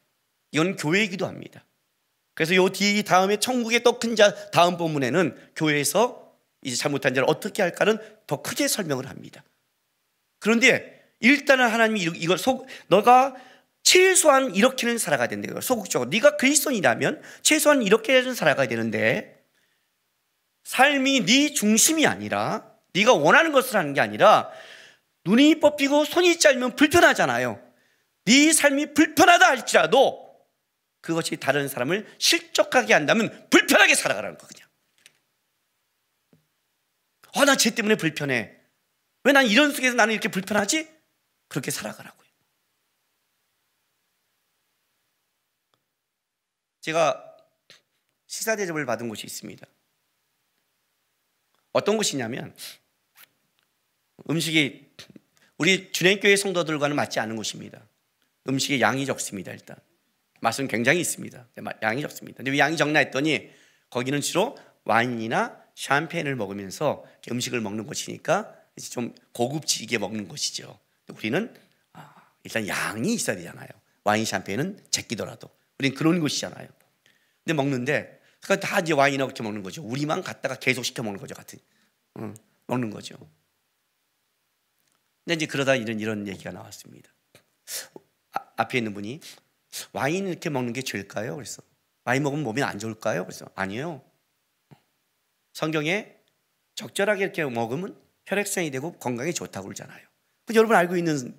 이건 0.51 0.75
교회이기도 0.75 1.25
합니다. 1.25 1.65
그래서 2.33 2.55
요 2.55 2.69
뒤 2.69 3.03
다음에 3.03 3.37
천국의 3.37 3.83
또큰자 3.83 4.51
다음 4.51 4.77
본문에는 4.77 5.51
교회에서 5.55 6.33
이제 6.61 6.75
잘못한 6.75 7.13
자를 7.13 7.27
어떻게 7.29 7.61
할까는 7.61 7.97
더 8.27 8.41
크게 8.41 8.67
설명을 8.67 9.09
합니다. 9.09 9.43
그런데 10.39 11.01
일단은 11.19 11.67
하나님이 11.67 12.01
이걸 12.17 12.37
속 12.37 12.67
너가 12.87 13.35
최소한 13.83 14.53
이렇게는 14.55 14.97
살아가야 14.97 15.27
된다. 15.27 15.61
소극적으로 15.61 16.09
네가 16.09 16.37
그리스도인이라면 16.37 17.21
최소한 17.41 17.83
이렇게는 17.83 18.33
살아가야 18.33 18.67
되는데 18.67 19.43
삶이 20.63 21.25
네 21.25 21.53
중심이 21.53 22.07
아니라 22.07 22.69
네가 22.93 23.13
원하는 23.13 23.51
것을 23.51 23.77
하는 23.77 23.93
게 23.93 24.01
아니라 24.01 24.49
눈이 25.23 25.59
뽑히고 25.59 26.05
손이 26.05 26.39
짧으면 26.39 26.75
불편하잖아요. 26.75 27.64
네 28.25 28.51
삶이 28.51 28.93
불편하다 28.93 29.45
할지라도 29.47 30.25
그것이 31.01 31.37
다른 31.37 31.67
사람을 31.67 32.15
실족하게 32.19 32.93
한다면 32.93 33.47
불편하게 33.49 33.93
살아가라는 33.95 34.37
거 34.37 34.47
그냥. 34.47 34.67
아, 37.35 37.45
나쟤 37.45 37.75
때문에 37.75 37.95
불편해. 37.95 38.55
왜 39.23 39.33
난 39.33 39.45
이런 39.47 39.71
속에서 39.71 39.95
나는 39.95 40.13
이렇게 40.13 40.29
불편하지? 40.29 40.87
그렇게 41.47 41.71
살아가라고요. 41.71 42.25
제가 46.81 47.37
시사 48.27 48.55
대접을 48.55 48.85
받은 48.85 49.09
곳이 49.09 49.25
있습니다. 49.25 49.65
어떤 51.73 51.97
곳이냐면 51.97 52.55
음식이 54.29 54.91
우리 55.57 55.91
주행교회 55.91 56.35
성도들과는 56.35 56.95
맞지 56.95 57.19
않은 57.19 57.35
곳입니다. 57.35 57.81
음식의 58.47 58.81
양이 58.81 59.05
적습니다. 59.05 59.51
일단 59.51 59.77
맛은 60.41 60.67
굉장히 60.67 60.99
있습니다. 61.01 61.47
양이 61.81 62.01
적습니다. 62.01 62.37
근데 62.37 62.51
왜 62.51 62.59
양이 62.59 62.77
적나 62.77 62.99
했더니 62.99 63.49
거기는 63.89 64.19
주로 64.21 64.57
와인이나 64.83 65.63
샴페인을 65.75 66.35
먹으면서 66.35 67.03
음식을 67.29 67.61
먹는 67.61 67.85
곳이니까 67.85 68.55
좀 68.91 69.13
고급지게 69.33 69.97
먹는 69.97 70.27
곳이죠. 70.27 70.79
우리는 71.09 71.53
아, 71.93 72.13
일단 72.43 72.67
양이 72.67 73.13
있어야 73.13 73.35
되잖아요. 73.35 73.67
와인 74.03 74.25
샴페인은 74.25 74.85
제끼더라도 74.91 75.49
우리는 75.79 75.95
그런 75.95 76.19
곳이잖아요. 76.19 76.67
근데 77.43 77.53
먹는데 77.53 78.21
그러니까 78.41 78.67
다 78.67 78.79
이제 78.79 78.93
와인하고 78.93 79.29
이렇게 79.29 79.43
먹는 79.43 79.63
거죠. 79.63 79.83
우리만 79.83 80.21
갖다가 80.21 80.55
계속 80.55 80.83
시켜 80.85 81.01
먹는 81.01 81.19
거죠, 81.19 81.33
같은. 81.33 81.57
응, 82.19 82.35
먹는 82.67 82.91
거죠. 82.91 83.15
근데 85.23 85.35
이제 85.35 85.47
그러다 85.47 85.75
이런 85.75 85.99
이런 85.99 86.27
얘기가 86.27 86.51
나왔습니다. 86.51 87.09
아, 88.57 88.63
앞에 88.63 88.77
있는 88.77 88.93
분이 88.93 89.19
와인 89.93 90.27
이렇게 90.27 90.49
먹는 90.49 90.73
게 90.73 90.81
죄일까요? 90.81 91.35
그래서 91.35 91.61
와인 92.05 92.23
먹으면 92.23 92.43
몸에 92.43 92.61
안 92.61 92.79
좋을까요? 92.79 93.25
그래서 93.25 93.45
아니에요. 93.55 94.01
성경에 95.53 96.15
적절하게 96.75 97.23
이렇게 97.23 97.43
먹으면 97.45 97.97
혈액순환이 98.25 98.71
되고 98.71 98.93
건강에 98.93 99.31
좋다고 99.31 99.67
그러잖아요. 99.67 100.05
여러분 100.53 100.75
알고 100.75 100.97
있는 100.97 101.37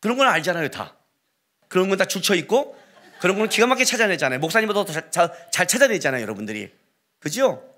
그런 0.00 0.16
건 0.16 0.28
알잖아요, 0.28 0.68
다. 0.70 0.96
그런 1.68 1.88
건 1.88 1.98
다 1.98 2.04
줄쳐 2.04 2.34
있고 2.36 2.76
그런 3.20 3.38
건 3.38 3.48
기가 3.48 3.66
막히게 3.66 3.84
찾아내잖아요. 3.84 4.38
목사님보다 4.40 4.84
더 4.84 5.10
잘, 5.10 5.50
잘 5.50 5.66
찾아내잖아요, 5.66 6.22
여러분들이. 6.22 6.72
그죠? 7.18 7.72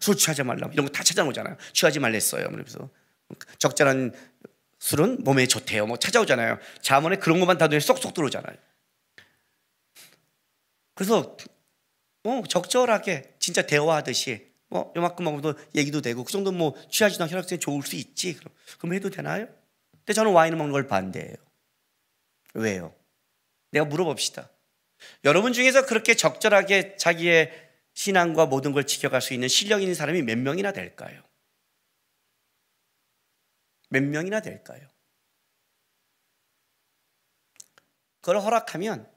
술 0.00 0.16
취하지 0.16 0.42
말라 0.42 0.68
이런 0.72 0.86
거 0.86 0.92
다 0.92 1.02
찾아오잖아요. 1.04 1.56
취하지 1.72 2.00
말랬어요. 2.00 2.48
그래서 2.50 2.88
적절한 3.58 4.12
술은 4.78 5.24
몸에 5.24 5.46
좋대요. 5.46 5.86
뭐 5.86 5.96
찾아오잖아요. 5.96 6.58
자문에 6.82 7.16
그런 7.16 7.40
것만 7.40 7.58
다 7.58 7.68
쏙쏙 7.68 8.14
들어오잖아요. 8.14 8.56
그래서 10.94 11.36
뭐 12.22 12.42
적절하게 12.42 13.34
진짜 13.38 13.62
대화하듯이 13.62 14.46
뭐 14.68 14.92
요만큼 14.96 15.24
먹어도 15.24 15.54
얘기도 15.74 16.00
되고 16.00 16.24
그 16.24 16.32
정도 16.32 16.52
뭐 16.52 16.74
취하지도 16.90 17.24
않고 17.24 17.34
혈액순환 17.34 17.60
좋을 17.60 17.82
수 17.82 17.96
있지. 17.96 18.34
그럼, 18.34 18.52
그럼 18.78 18.94
해도 18.94 19.10
되나요? 19.10 19.46
근데 19.92 20.12
저는 20.12 20.32
와인을 20.32 20.58
먹는 20.58 20.72
걸 20.72 20.86
반대해요. 20.86 21.34
왜요? 22.54 22.94
내가 23.70 23.84
물어봅시다. 23.84 24.48
여러분 25.24 25.52
중에서 25.52 25.86
그렇게 25.86 26.14
적절하게 26.14 26.96
자기의 26.96 27.52
신앙과 27.94 28.46
모든 28.46 28.72
걸 28.72 28.86
지켜갈 28.86 29.20
수 29.20 29.34
있는 29.34 29.48
실력 29.48 29.80
있는 29.80 29.94
사람이 29.94 30.22
몇 30.22 30.38
명이나 30.38 30.72
될까요? 30.72 31.22
몇 33.88 34.02
명이나 34.02 34.40
될까요? 34.40 34.88
그걸 38.20 38.40
허락하면 38.40 39.10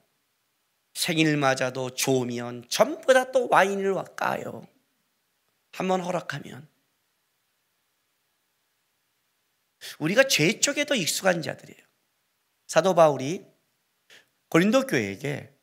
생일 0.94 1.36
맞아도 1.36 1.90
좋으면 1.94 2.64
전부 2.68 3.12
다 3.12 3.32
또 3.32 3.48
와인을 3.48 3.94
까요. 4.16 4.66
한번 5.72 6.00
허락하면. 6.00 6.68
우리가 9.98 10.24
죄 10.24 10.60
쪽에 10.60 10.84
더 10.84 10.94
익숙한 10.94 11.42
자들이에요. 11.42 11.80
사도 12.66 12.94
바울이 12.94 13.46
고린도 14.48 14.86
교회에게 14.86 15.54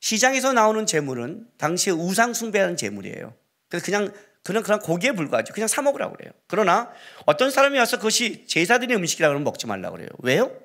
시장에서 0.00 0.52
나오는 0.52 0.86
재물은 0.86 1.50
당시에 1.58 1.92
우상 1.92 2.34
숭배하는 2.34 2.76
재물이에요. 2.76 3.36
그래서 3.68 3.84
그냥 3.84 4.12
그냥 4.44 4.62
그냥 4.62 4.78
고기에 4.78 5.12
불과하죠. 5.12 5.54
그냥 5.54 5.66
사 5.66 5.80
먹으라고 5.82 6.16
그래요. 6.16 6.30
그러나 6.46 6.92
어떤 7.24 7.50
사람이 7.50 7.78
와서 7.78 7.96
그것이 7.96 8.46
제사들의 8.46 8.94
음식이라고 8.96 9.32
하면 9.32 9.42
먹지 9.42 9.66
말라고 9.66 9.96
그래요. 9.96 10.10
왜요? 10.18 10.60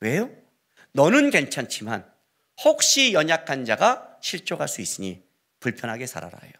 왜요? 0.00 0.30
너는 0.92 1.30
괜찮지만 1.30 2.04
혹시 2.64 3.12
연약한 3.12 3.64
자가 3.64 4.18
실족할 4.20 4.66
수 4.66 4.80
있으니 4.80 5.22
불편하게 5.60 6.06
살아라요. 6.06 6.50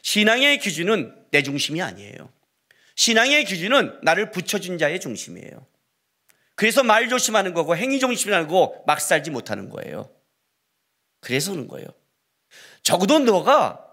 신앙의 0.00 0.58
기준은 0.58 1.26
내 1.30 1.42
중심이 1.42 1.82
아니에요. 1.82 2.32
신앙의 2.94 3.44
기준은 3.44 4.00
나를 4.02 4.30
붙여준 4.30 4.78
자의 4.78 4.98
중심이에요. 4.98 5.66
그래서 6.54 6.82
말 6.82 7.10
조심하는 7.10 7.52
거고 7.52 7.76
행위 7.76 8.00
조심하고 8.00 8.84
막 8.86 8.98
살지 8.98 9.30
못하는 9.30 9.68
거예요. 9.68 10.10
그래서 11.20 11.52
그런 11.52 11.68
거예요. 11.68 11.86
적어도 12.82 13.18
너가 13.18 13.85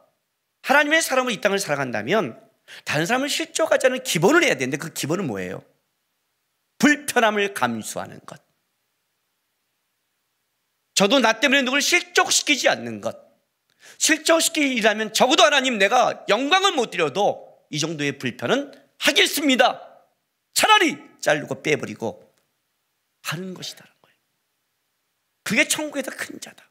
하나님의 0.63 1.01
사람으로 1.01 1.31
이 1.31 1.39
땅을 1.39 1.59
살아간다면 1.59 2.41
다른 2.85 3.05
사람을 3.05 3.29
실족하지 3.29 3.87
않은 3.87 4.03
기본을 4.03 4.43
해야 4.43 4.55
되는데 4.55 4.77
그 4.77 4.91
기본은 4.93 5.27
뭐예요? 5.27 5.63
불편함을 6.79 7.53
감수하는 7.53 8.19
것. 8.25 8.41
저도 10.95 11.19
나 11.19 11.39
때문에 11.39 11.63
누굴 11.63 11.81
실족시키지 11.81 12.69
않는 12.69 13.01
것. 13.01 13.17
실족시키려면 13.97 15.13
적어도 15.13 15.43
하나님 15.43 15.77
내가 15.77 16.25
영광을 16.29 16.73
못 16.73 16.91
드려도 16.91 17.65
이 17.69 17.79
정도의 17.79 18.17
불편은 18.17 18.73
하겠습니다. 18.99 20.05
차라리 20.53 20.97
자르고 21.19 21.61
빼버리고 21.61 22.33
하는 23.23 23.53
거예요. 24.01 24.17
그게 25.43 25.67
천국에서 25.67 26.11
큰 26.11 26.39
자다. 26.39 26.69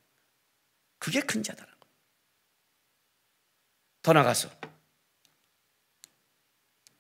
그게 0.99 1.21
큰 1.21 1.43
거예요. 1.43 1.72
더 4.03 4.13
나가서 4.13 4.51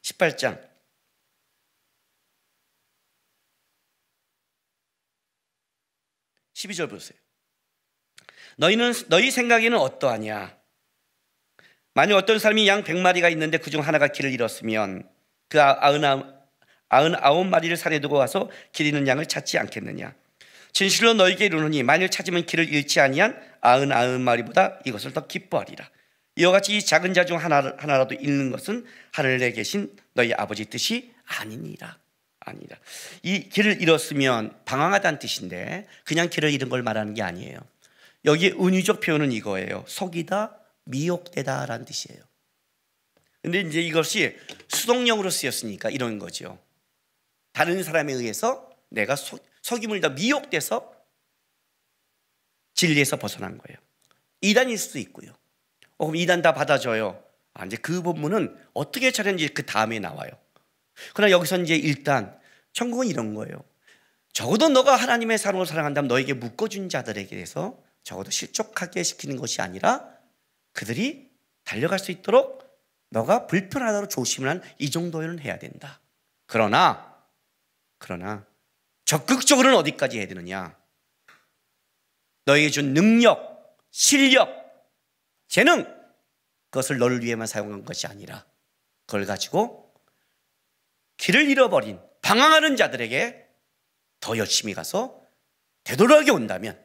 18장 0.02 0.72
12절 6.54 6.88
보세요. 6.88 7.18
너희는 8.56 8.92
너희 9.08 9.30
생각에는 9.30 9.76
어떠하냐? 9.78 10.56
만약 11.94 12.16
어떤 12.16 12.38
사람이 12.38 12.68
양 12.68 12.84
100마리가 12.84 13.30
있는데 13.32 13.58
그중 13.58 13.80
하나가 13.80 14.08
길을 14.08 14.32
잃었으면 14.32 15.08
그 15.48 15.60
아흔 15.60 17.14
아홉 17.16 17.46
마리를 17.46 17.76
산에 17.76 17.98
두고 17.98 18.16
와서 18.16 18.50
길 18.72 18.86
잃는 18.86 19.08
양을 19.08 19.26
찾지 19.26 19.58
않겠느냐? 19.58 20.14
진실로 20.72 21.14
너희에게 21.14 21.46
이르노니 21.46 21.82
만일 21.82 22.08
찾으면 22.10 22.46
길을 22.46 22.72
잃지 22.72 23.00
아니한 23.00 23.58
아흔 23.60 23.92
아흔 23.92 24.20
마리보다 24.20 24.78
이것을 24.84 25.12
더 25.12 25.26
기뻐하리라. 25.26 25.90
이와 26.36 26.52
같이 26.52 26.76
이 26.76 26.82
작은 26.82 27.14
자 27.14 27.24
중 27.24 27.36
하나, 27.38 27.74
하나라도 27.78 28.14
잃는 28.14 28.50
것은 28.50 28.86
하늘에 29.12 29.52
계신 29.52 29.94
너희 30.14 30.32
아버지 30.32 30.64
뜻이 30.64 31.12
아니니라. 31.26 31.98
아니라. 32.40 32.76
이 33.22 33.48
길을 33.48 33.80
잃었으면 33.82 34.56
방황하다는 34.64 35.18
뜻인데 35.18 35.86
그냥 36.04 36.28
길을 36.28 36.50
잃은 36.50 36.68
걸 36.68 36.82
말하는 36.82 37.14
게 37.14 37.22
아니에요. 37.22 37.58
여기 38.24 38.48
은유적 38.50 39.00
표현은 39.00 39.30
이거예요. 39.32 39.84
속이다, 39.86 40.58
미혹되다라는 40.84 41.84
뜻이에요. 41.84 42.22
근데 43.42 43.60
이제 43.60 43.80
이것이 43.80 44.36
수동령으로 44.68 45.30
쓰였으니까 45.30 45.90
이런 45.90 46.18
거죠. 46.18 46.58
다른 47.52 47.82
사람에 47.82 48.12
의해서 48.12 48.70
내가 48.88 49.16
속, 49.16 49.44
속임을 49.62 50.00
더 50.00 50.10
미혹돼서 50.10 50.92
진리에서 52.74 53.16
벗어난 53.18 53.58
거예요. 53.58 53.78
이단일 54.40 54.78
수도 54.78 54.98
있고요. 55.00 55.32
어, 56.02 56.06
그럼 56.06 56.16
이단 56.16 56.42
다 56.42 56.52
받아줘요. 56.52 57.22
아, 57.54 57.64
이제 57.64 57.76
그 57.76 58.02
본문은 58.02 58.56
어떻게 58.74 59.12
차렸는지 59.12 59.48
그 59.50 59.64
다음에 59.64 60.00
나와요. 60.00 60.30
그러나 61.14 61.30
여기서 61.30 61.58
이제 61.58 61.76
일단 61.76 62.36
천국은 62.72 63.06
이런 63.06 63.34
거예요. 63.34 63.62
적어도 64.32 64.68
너가 64.68 64.96
하나님의 64.96 65.38
사랑을 65.38 65.64
사랑한다면 65.64 66.08
너에게 66.08 66.32
묶어준 66.34 66.88
자들에게 66.88 67.28
대해서 67.28 67.78
적어도 68.02 68.32
실족하게 68.32 69.04
시키는 69.04 69.36
것이 69.36 69.62
아니라 69.62 70.08
그들이 70.72 71.30
달려갈 71.62 72.00
수 72.00 72.10
있도록 72.10 72.62
너가 73.10 73.46
불편하다고 73.46 74.08
조심을 74.08 74.48
한 74.48 74.62
이 74.78 74.90
정도는 74.90 75.38
해야 75.38 75.58
된다. 75.60 76.00
그러나 76.46 77.14
그러나 77.98 78.44
적극적으로는 79.04 79.76
어디까지 79.78 80.18
해야 80.18 80.26
되느냐? 80.26 80.76
너에게 82.46 82.70
준 82.70 82.92
능력, 82.92 83.78
실력, 83.92 84.61
재능 85.52 85.84
그것을 86.70 86.96
너를 86.96 87.22
위해만 87.22 87.46
사용한 87.46 87.84
것이 87.84 88.06
아니라 88.06 88.46
그걸 89.04 89.26
가지고 89.26 89.94
길을 91.18 91.50
잃어버린 91.50 92.00
방황하는 92.22 92.74
자들에게 92.74 93.50
더 94.20 94.38
열심히 94.38 94.72
가서 94.72 95.28
되돌아게 95.84 96.30
온다면 96.30 96.82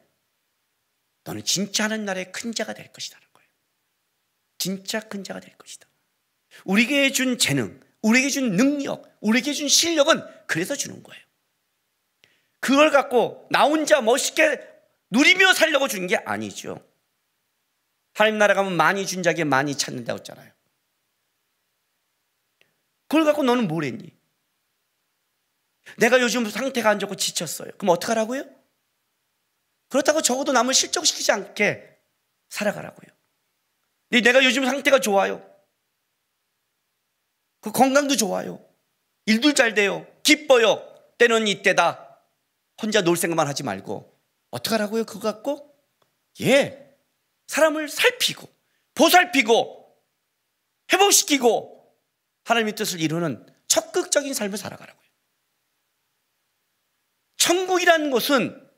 너는 1.24 1.44
진짜 1.44 1.84
하나님 1.84 2.10
의큰 2.10 2.52
자가 2.52 2.74
될 2.74 2.92
것이라는 2.92 3.26
거예요. 3.32 3.48
진짜 4.58 5.00
큰 5.00 5.24
자가 5.24 5.40
될 5.40 5.56
것이다. 5.56 5.88
우리에게 6.66 7.10
준 7.10 7.38
재능, 7.38 7.80
우리에게 8.02 8.28
준 8.28 8.54
능력, 8.54 9.16
우리에게 9.22 9.54
준 9.54 9.68
실력은 9.68 10.22
그래서 10.46 10.76
주는 10.76 11.02
거예요. 11.02 11.24
그걸 12.60 12.90
갖고 12.90 13.48
나 13.50 13.64
혼자 13.64 14.02
멋있게 14.02 14.60
누리며 15.08 15.54
살려고 15.54 15.88
주는 15.88 16.06
게 16.06 16.16
아니죠. 16.16 16.86
하나님 18.18 18.38
나라 18.38 18.54
가면 18.54 18.76
많이 18.76 19.06
준 19.06 19.22
자에게 19.22 19.44
많이 19.44 19.76
찾는다고 19.76 20.18
했잖아요. 20.18 20.52
그걸 23.06 23.24
갖고 23.24 23.44
너는 23.44 23.68
뭘 23.68 23.84
했니? 23.84 24.12
내가 25.98 26.20
요즘 26.20 26.50
상태가 26.50 26.90
안 26.90 26.98
좋고 26.98 27.14
지쳤어요. 27.14 27.70
그럼 27.78 27.90
어떡하라고요? 27.90 28.42
그렇다고 29.88 30.20
적어도 30.20 30.50
남을 30.50 30.74
실족시키지 30.74 31.30
않게 31.30 31.96
살아가라고요. 32.48 33.08
근데 34.10 34.22
내가 34.22 34.44
요즘 34.44 34.64
상태가 34.64 34.98
좋아요. 34.98 35.48
그 37.60 37.70
건강도 37.70 38.16
좋아요. 38.16 38.60
일도 39.26 39.54
잘 39.54 39.74
돼요. 39.74 40.04
기뻐요. 40.24 40.82
때는 41.18 41.46
이때다. 41.46 42.20
혼자 42.82 43.00
놀 43.00 43.16
생각만 43.16 43.46
하지 43.46 43.62
말고 43.62 44.20
어떡하라고요? 44.50 45.04
그거 45.04 45.20
갖고? 45.20 45.72
예. 46.40 46.87
사람을 47.48 47.88
살피고 47.88 48.48
보살피고 48.94 49.96
회복시키고 50.92 51.96
하나님의 52.44 52.74
뜻을 52.74 53.00
이루는 53.00 53.46
적극적인 53.66 54.32
삶을 54.32 54.56
살아가라고요. 54.56 55.08
천국이라는 57.36 58.10
것은 58.10 58.68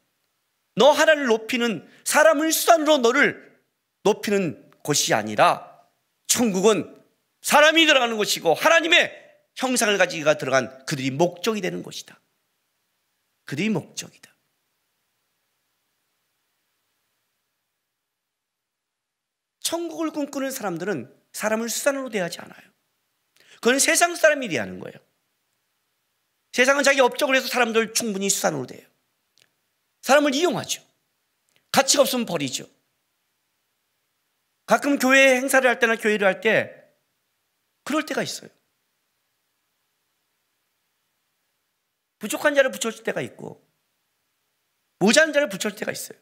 너 0.77 0.91
하나를 0.91 1.27
높이는 1.27 1.89
사람을 2.05 2.53
수단으로 2.53 2.99
너를 2.99 3.61
높이는 4.03 4.71
곳이 4.83 5.15
아니라 5.15 5.79
천국은 6.27 6.97
사람이 7.43 7.87
들어가는 7.87 8.17
곳이고 8.17 8.55
하나님의 8.55 9.13
형상을 9.57 9.97
가지고 9.99 10.37
들어간 10.39 10.85
그들이 10.87 11.11
목적이 11.11 11.61
되는 11.61 11.83
곳이다. 11.83 12.19
그들이 13.45 13.69
목적이다. 13.69 14.30
천국을 19.71 20.11
꿈꾸는 20.11 20.51
사람들은 20.51 21.17
사람을 21.33 21.69
수단으로 21.69 22.09
대하지 22.09 22.41
않아요. 22.41 22.71
그건 23.61 23.79
세상 23.79 24.17
사람이 24.17 24.49
대하는 24.49 24.81
거예요. 24.81 24.99
세상은 26.53 26.83
자기 26.83 27.01
업적을 27.01 27.37
해서 27.37 27.47
사람들 27.47 27.95
충분히 27.95 28.29
수단으로 28.29 28.67
돼요. 28.67 28.85
사람을 30.03 30.35
이용하죠. 30.35 30.85
가치가 31.71 32.03
없으면 32.03 32.27
버리죠. 32.27 32.69
가끔 34.67 34.99
교회 34.99 35.37
행사를 35.37 35.69
할 35.69 35.79
때나 35.79 35.95
교회를 35.95 36.27
할 36.27 36.41
때 36.41 36.77
그럴 37.85 38.05
때가 38.05 38.25
있어요. 38.25 38.51
부족한 42.19 42.57
자를 42.57 42.73
붙여줄 42.73 43.05
때가 43.05 43.21
있고 43.21 43.65
모자란 44.99 45.33
자를 45.33 45.49
붙여줄 45.49 45.79
때가 45.79 45.93
있어요. 45.93 46.19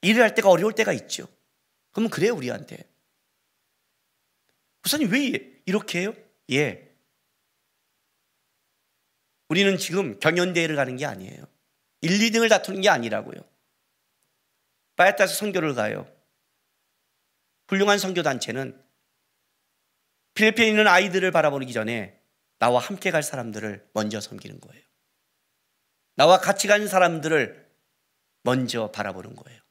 일을 0.00 0.22
할 0.22 0.34
때가 0.34 0.48
어려울 0.48 0.72
때가 0.74 0.94
있죠. 0.94 1.28
그러면 1.94 2.10
그래요 2.10 2.34
우리한테. 2.34 2.76
부사님 4.82 5.10
왜 5.10 5.62
이렇게 5.64 6.00
해요? 6.00 6.14
예. 6.50 6.94
우리는 9.48 9.78
지금 9.78 10.18
경연대회를 10.18 10.76
가는 10.76 10.96
게 10.96 11.06
아니에요. 11.06 11.44
1, 12.02 12.10
2등을 12.10 12.50
다투는 12.50 12.82
게 12.82 12.90
아니라고요. 12.90 13.40
빠에따서 14.96 15.34
선교를 15.34 15.74
가요. 15.74 16.06
훌륭한 17.68 17.98
선교단체는 17.98 18.84
필리핀에 20.34 20.68
있는 20.68 20.86
아이들을 20.86 21.30
바라보기 21.30 21.72
전에 21.72 22.20
나와 22.58 22.80
함께 22.80 23.10
갈 23.10 23.22
사람들을 23.22 23.88
먼저 23.94 24.20
섬기는 24.20 24.60
거예요. 24.60 24.82
나와 26.16 26.38
같이 26.38 26.66
가는 26.66 26.86
사람들을 26.86 27.72
먼저 28.42 28.90
바라보는 28.90 29.34
거예요. 29.36 29.63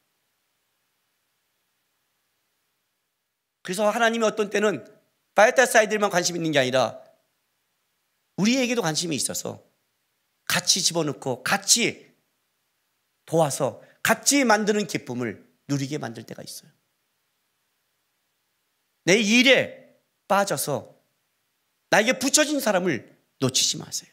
그래서 3.63 3.89
하나님이 3.89 4.23
어떤 4.25 4.49
때는 4.49 4.85
바에타스 5.33 5.77
아이들만 5.77 6.11
관심 6.11 6.35
있는 6.35 6.51
게 6.51 6.59
아니라 6.59 7.01
우리에게도 8.37 8.81
관심이 8.81 9.15
있어서 9.15 9.63
같이 10.45 10.83
집어넣고 10.83 11.43
같이 11.43 12.13
도와서 13.25 13.81
같이 14.03 14.43
만드는 14.43 14.85
기쁨을 14.85 15.47
누리게 15.69 15.97
만들 15.97 16.23
때가 16.23 16.43
있어요. 16.43 16.69
내 19.05 19.15
일에 19.19 19.97
빠져서 20.27 20.93
나에게 21.89 22.19
붙여진 22.19 22.59
사람을 22.59 23.17
놓치지 23.39 23.77
마세요. 23.77 24.11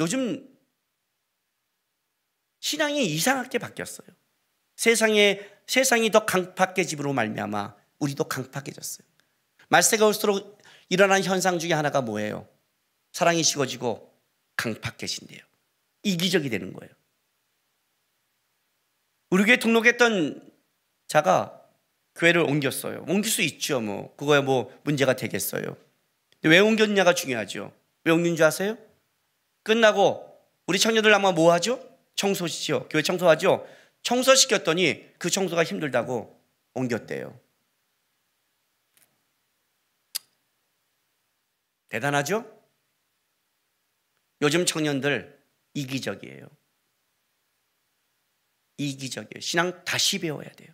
요즘 0.00 0.56
신앙이 2.60 3.04
이상하게 3.06 3.58
바뀌었어요. 3.58 4.08
세상에 4.76 5.40
세상이 5.66 6.10
더 6.10 6.24
강팍해짐으로 6.24 7.12
말미암아 7.12 7.74
우리도 7.98 8.24
강팍해졌어요. 8.24 9.06
말세가 9.68 10.06
올수록 10.06 10.58
일어난 10.88 11.22
현상 11.24 11.58
중에 11.58 11.72
하나가 11.72 12.00
뭐예요? 12.00 12.46
사랑이 13.12 13.42
식어지고 13.42 14.12
강팍해진대요. 14.56 15.40
이기적이 16.02 16.50
되는 16.50 16.72
거예요. 16.72 16.92
우리 19.30 19.44
교회 19.44 19.58
등록했던 19.58 20.52
자가 21.08 21.60
교회를 22.14 22.42
옮겼어요. 22.42 23.04
옮길 23.08 23.30
수 23.30 23.42
있죠. 23.42 23.80
뭐 23.80 24.14
그거야 24.16 24.40
뭐 24.40 24.72
문제가 24.84 25.16
되겠어요. 25.16 25.76
왜 26.42 26.58
옮겼냐가 26.60 27.12
중요하죠. 27.14 27.72
왜 28.04 28.12
옮긴 28.12 28.36
줄 28.36 28.44
아세요? 28.44 28.78
끝나고 29.64 30.38
우리 30.66 30.78
청년들 30.78 31.12
아마 31.12 31.32
뭐 31.32 31.52
하죠? 31.52 31.80
청소시죠. 32.14 32.88
교회 32.88 33.02
청소하죠. 33.02 33.66
청소시켰더니 34.06 35.18
그 35.18 35.30
청소가 35.30 35.64
힘들다고 35.64 36.40
옮겼대요. 36.74 37.40
대단하죠? 41.88 42.44
요즘 44.42 44.64
청년들 44.64 45.44
이기적이에요. 45.74 46.48
이기적이에요. 48.76 49.40
신앙 49.40 49.84
다시 49.84 50.20
배워야 50.20 50.48
돼요. 50.50 50.72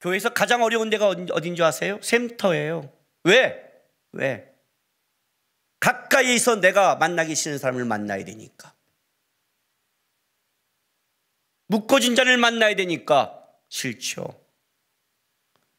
교회에서 0.00 0.32
가장 0.32 0.62
어려운 0.62 0.88
데가 0.88 1.08
어딘 1.08 1.56
줄 1.56 1.62
아세요? 1.66 2.00
샘터예요. 2.00 2.90
왜? 3.24 3.70
왜? 4.12 4.55
가까이서 5.86 6.56
내가 6.56 6.96
만나기 6.96 7.36
싫은 7.36 7.58
사람을 7.58 7.84
만나야 7.84 8.24
되니까. 8.24 8.74
묶어진 11.68 12.16
자를 12.16 12.38
만나야 12.38 12.74
되니까 12.74 13.46
싫죠. 13.68 14.44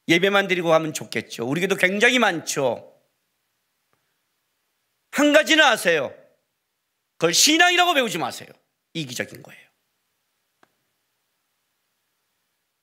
예배만 0.08 0.48
드리고 0.48 0.70
가면 0.70 0.94
좋겠죠. 0.94 1.46
우리에게도 1.46 1.76
굉장히 1.76 2.20
많죠. 2.20 2.98
한 5.12 5.34
가지는 5.34 5.66
아세요. 5.66 6.16
그걸 7.18 7.34
신앙이라고 7.34 7.94
배우지 7.94 8.18
마세요. 8.18 8.48
이기적인 8.94 9.44
거예요. 9.44 9.68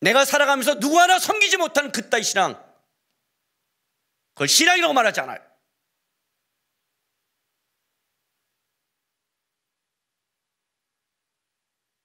내가 0.01 0.27
살아가면서 0.27 0.79
누구 0.79 1.01
하나 1.01 1.19
섬기지 1.19 1.57
못하는 1.57 1.91
그따위 1.91 2.23
신앙. 2.23 2.63
그걸 4.35 4.47
신앙이라고 4.47 4.93
말하지 4.93 5.21
않아요. 5.21 5.54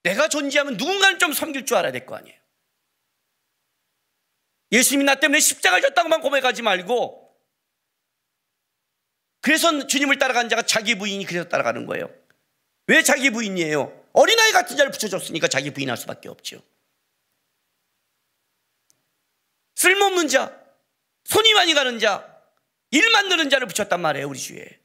내가 0.03 0.27
존재하면 0.27 0.77
누군가는 0.77 1.19
좀 1.19 1.33
섬길 1.33 1.65
줄 1.65 1.77
알아야 1.77 1.91
될 1.91 2.05
거 2.05 2.15
아니에요. 2.15 2.37
예수님이 4.71 5.03
나 5.05 5.15
때문에 5.15 5.39
십자가를 5.39 5.81
졌다고만 5.89 6.21
고백하지 6.21 6.61
말고 6.61 7.27
그래서 9.41 9.87
주님을 9.87 10.19
따라간 10.19 10.49
자가 10.49 10.61
자기 10.61 10.95
부인이 10.95 11.25
그래서 11.25 11.47
따라가는 11.49 11.85
거예요. 11.85 12.13
왜 12.87 13.01
자기 13.03 13.29
부인이에요? 13.29 14.09
어린아이 14.13 14.51
같은 14.51 14.75
자를 14.77 14.91
붙여줬으니까 14.91 15.47
자기 15.47 15.71
부인할 15.71 15.97
수밖에 15.97 16.29
없죠. 16.29 16.61
쓸모없는 19.75 20.27
자, 20.27 20.59
손이 21.23 21.53
많이 21.53 21.73
가는 21.73 21.99
자, 21.99 22.43
일 22.91 23.09
만드는 23.11 23.49
자를 23.49 23.67
붙였단 23.67 24.01
말이에요, 24.01 24.27
우리 24.27 24.37
주위에. 24.37 24.79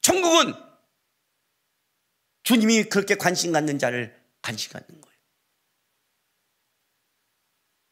천국은 0.00 0.54
주님이 2.44 2.84
그렇게 2.84 3.16
관심 3.16 3.52
갖는 3.52 3.78
자를 3.78 4.22
관심 4.42 4.72
갖는 4.72 5.00
거예요. 5.00 5.18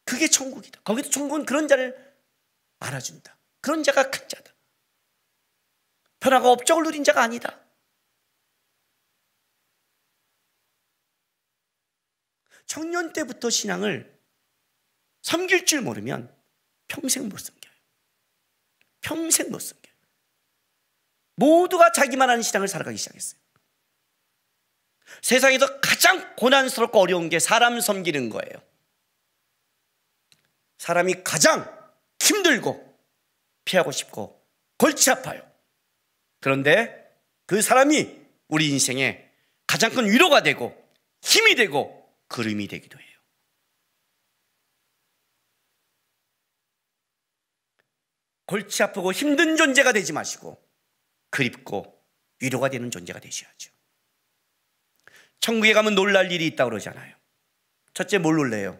그게 0.05 0.27
천국이다. 0.27 0.81
거기도 0.81 1.09
천국은 1.09 1.45
그런 1.45 1.67
자를 1.67 2.15
알아준다. 2.79 3.37
그런 3.61 3.83
자가 3.83 4.09
큰 4.09 4.27
자다. 4.27 4.53
변화가 6.19 6.51
업적을 6.51 6.83
누린 6.83 7.03
자가 7.03 7.21
아니다. 7.21 7.59
청년 12.65 13.11
때부터 13.11 13.49
신앙을 13.49 14.21
섬길 15.21 15.65
줄 15.65 15.81
모르면 15.81 16.33
평생 16.87 17.27
못 17.27 17.37
섬겨요. 17.39 17.73
평생 19.01 19.51
못 19.51 19.59
섬겨요. 19.59 19.93
모두가 21.35 21.91
자기만 21.91 22.29
하는 22.29 22.43
신앙을 22.43 22.67
살아가기 22.67 22.97
시작했어요. 22.97 23.42
세상에서 25.21 25.79
가장 25.79 26.35
고난스럽고 26.35 26.99
어려운 26.99 27.29
게 27.29 27.39
사람 27.39 27.79
섬기는 27.79 28.29
거예요. 28.29 28.63
사람이 30.77 31.23
가장 31.23 31.65
힘들고 32.19 32.97
피하고 33.65 33.91
싶고 33.91 34.45
골치 34.77 35.11
아파요. 35.11 35.41
그런데 36.41 37.09
그 37.45 37.61
사람이 37.61 38.21
우리 38.49 38.69
인생에 38.69 39.29
가장 39.65 39.91
큰 39.91 40.05
위로가 40.09 40.43
되고 40.43 40.75
힘이 41.21 41.55
되고 41.55 42.03
그림이 42.27 42.67
되기도 42.67 42.99
해요. 42.99 43.07
골치 48.45 48.83
아프고 48.83 49.13
힘든 49.13 49.55
존재가 49.55 49.93
되지 49.93 50.11
마시고 50.11 50.61
그립고 51.29 51.99
위로가 52.39 52.69
되는 52.69 52.91
존재가 52.91 53.19
되셔야죠. 53.19 53.71
천국에 55.43 55.73
가면 55.73 55.93
놀랄 55.95 56.31
일이 56.31 56.47
있다고 56.47 56.69
그러잖아요. 56.69 57.13
첫째 57.93 58.17
뭘 58.17 58.37
놀래요? 58.37 58.79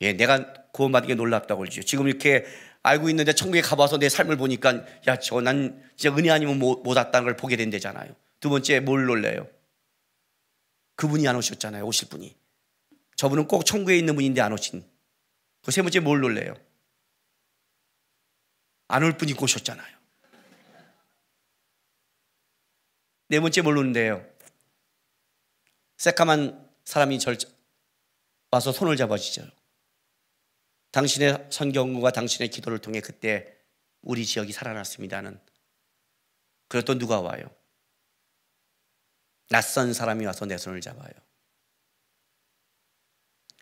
예, 0.00 0.12
내가 0.12 0.52
구원받은 0.72 1.06
게 1.06 1.14
놀랍다고 1.14 1.60
그러죠. 1.60 1.82
지금 1.84 2.08
이렇게 2.08 2.44
알고 2.82 3.08
있는데 3.10 3.32
천국에 3.32 3.60
가봐서 3.60 3.96
내 3.98 4.08
삶을 4.08 4.36
보니까 4.38 4.84
야, 5.06 5.16
저 5.20 5.40
난 5.40 5.88
진짜 5.96 6.16
은혜 6.16 6.30
아니면 6.30 6.58
못, 6.58 6.82
못 6.82 6.96
왔다는 6.96 7.24
걸 7.26 7.36
보게 7.36 7.54
된대잖아요. 7.56 8.12
두 8.40 8.50
번째 8.50 8.80
뭘 8.80 9.06
놀래요? 9.06 9.48
그분이 10.96 11.28
안 11.28 11.36
오셨잖아요. 11.36 11.84
오실 11.86 12.08
분이. 12.08 12.34
저분은 13.14 13.46
꼭 13.46 13.64
천국에 13.64 13.96
있는 13.96 14.16
분인데 14.16 14.40
안 14.40 14.52
오신. 14.52 14.84
그 15.62 15.70
세 15.70 15.80
번째 15.82 16.00
뭘 16.00 16.20
놀래요? 16.20 16.54
안 18.88 19.04
올 19.04 19.16
분이 19.16 19.34
오셨잖아요. 19.40 19.96
네 23.28 23.38
번째 23.40 23.62
뭘 23.62 23.76
노는데요? 23.76 24.35
새까만 25.96 26.70
사람이 26.84 27.18
절 27.18 27.38
와서 28.50 28.72
손을 28.72 28.96
잡아주죠. 28.96 29.50
당신의 30.92 31.48
선경과 31.50 32.12
당신의 32.12 32.48
기도를 32.48 32.78
통해 32.78 33.00
그때 33.00 33.56
우리 34.02 34.24
지역이 34.24 34.52
살아났습니다는 34.52 35.40
그래도 36.68 36.98
누가 36.98 37.20
와요? 37.20 37.50
낯선 39.48 39.92
사람이 39.92 40.24
와서 40.26 40.46
내 40.46 40.58
손을 40.58 40.80
잡아요. 40.80 41.12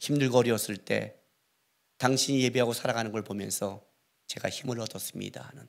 힘들고 0.01 0.39
어려웠을 0.39 0.77
때 0.77 1.19
당신이 1.99 2.43
예배하고 2.43 2.73
살아가는 2.73 3.11
걸 3.11 3.23
보면서 3.23 3.87
제가 4.27 4.51
힘을 4.51 4.81
얻었습니다 4.81 5.43
하는 5.43 5.69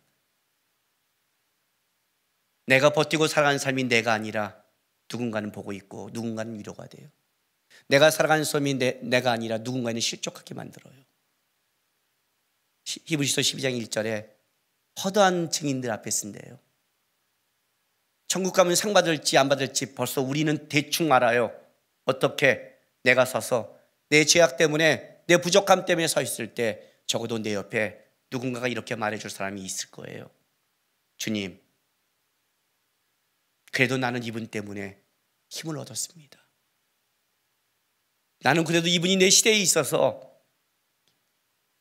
내가 2.65 2.89
버티고 2.91 3.27
살아가는 3.27 3.59
삶이 3.59 3.85
내가 3.85 4.13
아니라 4.13 4.64
누군가는 5.11 5.51
보고 5.51 5.73
있고 5.73 6.09
누군가는 6.13 6.57
위로가 6.57 6.87
돼요. 6.87 7.09
내가 7.87 8.09
살아가는 8.09 8.43
삶이 8.43 8.75
내, 8.75 8.99
내가 9.01 9.31
아니라 9.31 9.57
누군가는 9.59 9.99
실족하게 9.99 10.53
만들어요. 10.53 10.95
히브리서 12.85 13.41
12장 13.41 13.87
1절에 13.87 14.29
허다한 15.03 15.51
증인들 15.51 15.91
앞에 15.91 16.09
쓴대요. 16.09 16.59
천국 18.27 18.53
가면 18.53 18.75
상 18.75 18.93
받을지 18.93 19.37
안 19.37 19.49
받을지 19.49 19.93
벌써 19.93 20.21
우리는 20.21 20.67
대충 20.67 21.11
알아요. 21.11 21.53
어떻게 22.05 22.75
내가 23.03 23.25
서서 23.25 23.77
내 24.09 24.25
죄악 24.25 24.57
때문에 24.57 25.21
내 25.27 25.37
부족함 25.37 25.85
때문에 25.85 26.07
서 26.07 26.21
있을 26.21 26.53
때 26.53 26.91
적어도 27.05 27.39
내 27.39 27.53
옆에 27.53 28.03
누군가가 28.31 28.67
이렇게 28.67 28.95
말해줄 28.95 29.29
사람이 29.29 29.61
있을 29.61 29.91
거예요. 29.91 30.29
주님, 31.17 31.59
그래도 33.75 33.97
나는 33.97 34.23
이분 34.23 34.47
때문에 34.47 35.03
힘을 35.49 35.77
얻었습니다. 35.77 36.39
나는 38.39 38.63
그래도 38.63 38.87
이분이 38.87 39.17
내 39.17 39.29
시대에 39.29 39.59
있어서 39.59 40.33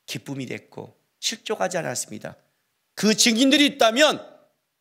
기쁨이 0.05 0.47
됐고 0.47 1.01
실족하지 1.20 1.78
않았습니다. 1.78 2.36
그 2.97 3.14
증인들이 3.14 3.64
있다면 3.66 4.28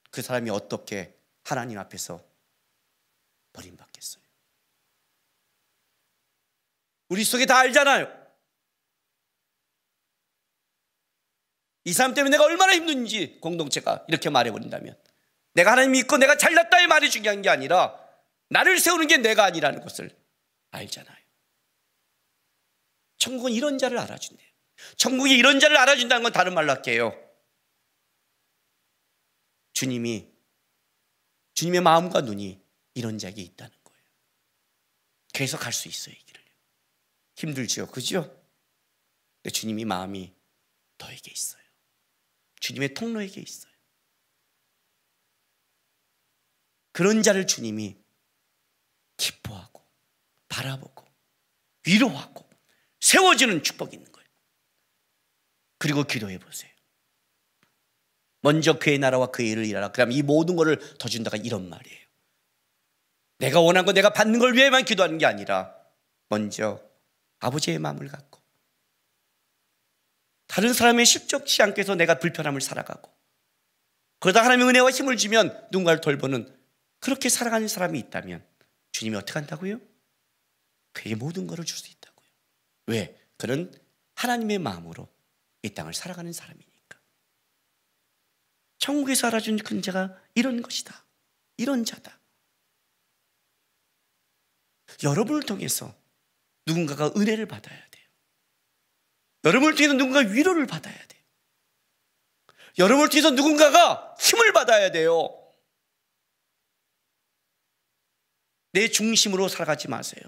그 0.09 0.23
사람이 0.23 0.49
어떻게 0.49 1.15
하나님 1.43 1.77
앞에서 1.77 2.19
버림받겠어요? 3.53 4.23
우리 7.09 7.23
속에 7.23 7.45
다 7.45 7.59
알잖아요. 7.59 8.07
이 11.83 11.93
사람 11.93 12.15
때문에 12.15 12.31
내가 12.31 12.45
얼마나 12.45 12.73
힘든지 12.73 13.39
공동체가 13.39 14.03
이렇게 14.07 14.31
말해버린다면 14.31 15.02
내가 15.53 15.71
하나님 15.71 15.91
믿고 15.91 16.17
내가 16.17 16.37
잘났다 16.37 16.79
의 16.79 16.87
말이 16.87 17.09
중요한 17.09 17.41
게 17.41 17.49
아니라 17.49 17.99
나를 18.49 18.79
세우는 18.79 19.07
게 19.07 19.17
내가 19.17 19.45
아니라는 19.45 19.81
것을 19.81 20.15
알잖아요. 20.71 21.17
천국은 23.17 23.51
이런 23.51 23.77
자를 23.77 23.97
알아준대요. 23.99 24.47
천국이 24.97 25.33
이런 25.33 25.59
자를 25.59 25.77
알아준다는 25.77 26.23
건 26.23 26.33
다른 26.33 26.53
말로 26.53 26.71
할게요. 26.71 27.17
주님이 29.73 30.31
주님의 31.53 31.81
마음과 31.81 32.21
눈이 32.21 32.61
이런 32.95 33.17
자에게 33.17 33.41
있다는 33.41 33.71
거예요. 33.83 34.03
그래서 35.33 35.57
갈수 35.57 35.87
있어요, 35.87 36.15
이 36.15 36.25
길을. 36.25 36.41
힘들지요, 37.35 37.87
그죠? 37.87 38.39
주님이 39.51 39.85
마음이 39.85 40.33
너에게 40.97 41.31
있어요. 41.31 41.63
주님의 42.59 42.93
통로에게 42.93 43.41
있어요. 43.41 43.72
그런 46.93 47.21
자를 47.21 47.45
주님이 47.45 47.97
기뻐하고 49.17 49.85
바라보고 50.47 51.05
위로하고 51.85 52.47
세워지는 53.01 53.63
축복이 53.63 53.97
있는 53.97 54.09
거예요. 54.11 54.27
그리고 55.77 56.03
기도해 56.03 56.39
보세요. 56.39 56.71
먼저 58.41 58.77
그의 58.77 58.99
나라와 58.99 59.27
그의 59.27 59.49
일을 59.49 59.65
일하라. 59.65 59.91
그럼 59.91 60.11
이 60.11 60.21
모든 60.21 60.55
것을 60.55 60.97
더 60.97 61.09
준다가 61.09 61.37
이런 61.37 61.69
말이에요. 61.69 62.03
내가 63.39 63.59
원한 63.59 63.85
거 63.85 63.91
내가 63.91 64.11
받는 64.11 64.39
걸 64.39 64.53
위해만 64.53 64.85
기도하는 64.85 65.17
게 65.17 65.25
아니라 65.25 65.75
먼저 66.29 66.81
아버지의 67.39 67.79
마음을 67.79 68.07
갖고 68.07 68.41
다른 70.47 70.73
사람의 70.73 71.05
실족치 71.05 71.61
않게 71.63 71.81
해서 71.81 71.95
내가 71.95 72.19
불편함을 72.19 72.61
살아가고 72.61 73.11
그러다 74.19 74.43
하나님의 74.43 74.69
은혜와 74.69 74.91
힘을 74.91 75.17
주면 75.17 75.67
누군가를 75.71 75.99
돌보는 75.99 76.62
그렇게 77.03 77.29
살아가는 77.29 77.67
사람이 77.67 77.99
있다면 77.99 78.45
주님이 78.91 79.17
어떻게 79.17 79.33
한다고요? 79.33 79.79
그에게 80.93 81.15
모든 81.15 81.47
것을 81.47 81.65
줄 81.65 81.77
수 81.77 81.91
있다고요. 81.91 82.27
왜? 82.87 83.19
그는 83.37 83.73
하나님의 84.15 84.59
마음으로 84.59 85.07
이 85.63 85.73
땅을 85.73 85.93
살아가는 85.93 86.31
사람이니. 86.31 86.73
천국에서 88.83 89.27
알아준 89.27 89.59
큰 89.59 89.81
자가 89.81 90.13
이런 90.35 90.61
것이다. 90.61 91.05
이런 91.55 91.85
자다. 91.85 92.19
여러분을 95.03 95.43
통해서 95.43 95.95
누군가가 96.65 97.13
은혜를 97.15 97.45
받아야 97.45 97.79
돼요. 97.89 98.05
여러분을 99.45 99.75
통해서 99.75 99.93
누군가 99.93 100.19
위로를 100.19 100.67
받아야 100.67 100.93
돼요. 101.07 101.23
여러분을 102.77 103.09
통해서 103.09 103.31
누군가가 103.31 104.17
힘을 104.19 104.51
받아야 104.51 104.91
돼요. 104.91 105.42
내 108.73 108.89
중심으로 108.89 109.47
살아가지 109.47 109.87
마세요. 109.87 110.23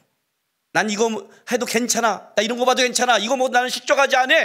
난 0.71 0.89
이거 0.89 1.29
해도 1.51 1.65
괜찮아. 1.65 2.33
나 2.35 2.43
이런 2.43 2.57
거 2.57 2.65
봐도 2.65 2.81
괜찮아. 2.81 3.17
이거 3.17 3.35
뭐 3.35 3.49
나는 3.49 3.69
실족하지 3.69 4.15
않아. 4.15 4.35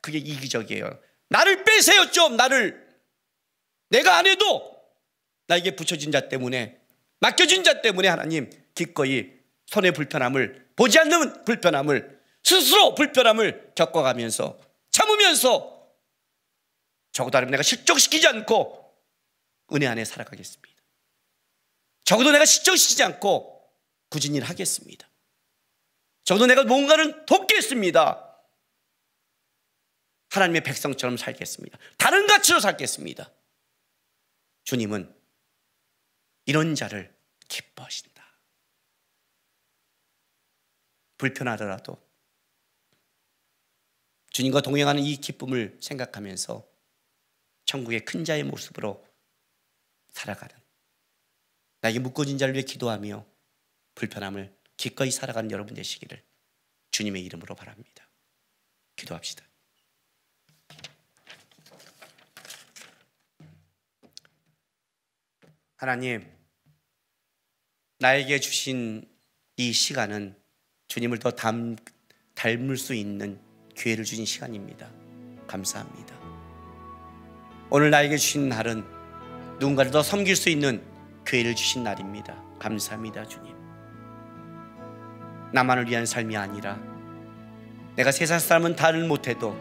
그게 0.00 0.18
이기적이에요. 0.18 0.98
나를 1.28 1.64
빼세요, 1.64 2.10
좀. 2.10 2.36
나를. 2.36 2.86
내가 3.90 4.16
안 4.16 4.26
해도 4.26 4.76
나에게 5.46 5.76
붙여진 5.76 6.12
자 6.12 6.28
때문에 6.28 6.78
맡겨진 7.20 7.64
자 7.64 7.80
때문에 7.82 8.08
하나님 8.08 8.50
기꺼이 8.74 9.30
손의 9.66 9.92
불편함을 9.92 10.70
보지 10.76 10.98
않는 10.98 11.44
불편함을 11.44 12.20
스스로 12.42 12.94
불편함을 12.94 13.72
겪어가면서 13.74 14.58
참으면서 14.90 15.88
적어도 17.12 17.40
내가 17.40 17.62
실족시키지 17.62 18.26
않고 18.26 18.92
은혜 19.72 19.86
안에 19.86 20.04
살아가겠습니다. 20.04 20.75
적어도 22.06 22.30
내가 22.30 22.44
실족시키지 22.44 23.02
않고 23.02 23.68
굳은 24.10 24.34
일 24.36 24.44
하겠습니다. 24.44 25.10
적어도 26.24 26.46
내가 26.46 26.62
뭔가를 26.64 27.26
돕겠습니다. 27.26 28.22
하나님의 30.30 30.62
백성처럼 30.62 31.16
살겠습니다. 31.16 31.78
다른 31.98 32.26
가치로 32.28 32.60
살겠습니다. 32.60 33.30
주님은 34.64 35.14
이런 36.46 36.76
자를 36.76 37.12
기뻐하신다. 37.48 38.24
불편하더라도 41.18 42.00
주님과 44.30 44.60
동행하는 44.60 45.02
이 45.02 45.16
기쁨을 45.16 45.78
생각하면서 45.80 46.64
천국의 47.64 48.04
큰 48.04 48.24
자의 48.24 48.44
모습으로 48.44 49.04
살아가는 50.12 50.65
나에게 51.86 52.00
묶어진 52.00 52.36
자를 52.36 52.54
위해 52.54 52.64
기도하며 52.64 53.24
불편함을 53.94 54.52
기꺼이 54.76 55.12
살아가는 55.12 55.48
여러분 55.52 55.74
되시기를 55.74 56.20
주님의 56.90 57.24
이름으로 57.24 57.54
바랍니다. 57.54 58.08
기도합시다. 58.96 59.44
하나님, 65.76 66.28
나에게 68.00 68.40
주신 68.40 69.08
이 69.56 69.72
시간은 69.72 70.36
주님을 70.88 71.20
더 71.20 71.30
닮, 71.30 71.76
닮을 72.34 72.76
수 72.78 72.94
있는 72.94 73.40
기회를 73.76 74.04
주신 74.04 74.24
시간입니다. 74.24 74.90
감사합니다. 75.46 76.18
오늘 77.70 77.90
나에게 77.90 78.16
주신 78.16 78.48
날은 78.48 78.84
누군가를 79.60 79.92
더 79.92 80.02
섬길 80.02 80.34
수 80.34 80.48
있는 80.48 80.95
기회를 81.26 81.54
주신 81.54 81.82
날입니다. 81.82 82.34
감사합니다, 82.58 83.24
주님. 83.26 83.54
나만을 85.52 85.88
위한 85.88 86.06
삶이 86.06 86.36
아니라 86.36 86.78
내가 87.96 88.12
세상 88.12 88.38
사람은 88.38 88.76
다를 88.76 89.06
못해도 89.06 89.56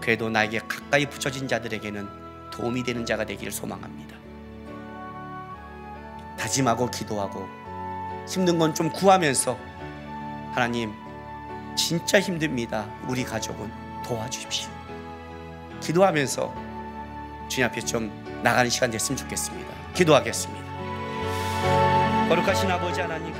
그래도 0.00 0.28
나에게 0.28 0.60
가까이 0.60 1.06
붙여진 1.06 1.48
자들에게는 1.48 2.50
도움이 2.50 2.82
되는 2.82 3.04
자가 3.04 3.24
되기를 3.24 3.50
소망합니다. 3.52 4.16
다짐하고 6.38 6.90
기도하고 6.90 7.46
힘든 8.28 8.58
건 8.58 8.74
좀 8.74 8.90
구하면서 8.90 9.58
하나님 10.52 10.92
진짜 11.76 12.20
힘듭니다. 12.20 12.86
우리 13.08 13.24
가족은 13.24 13.70
도와주십시오. 14.04 14.70
기도하면서 15.80 16.54
주님 17.48 17.68
앞에 17.68 17.80
좀 17.80 18.10
나가는 18.42 18.68
시간 18.70 18.90
됐으면 18.90 19.16
좋겠습니다. 19.16 19.92
기도하겠습니다. 19.94 20.65
거룩하신 22.28 22.68
아버지 22.70 23.00
하나님. 23.00 23.32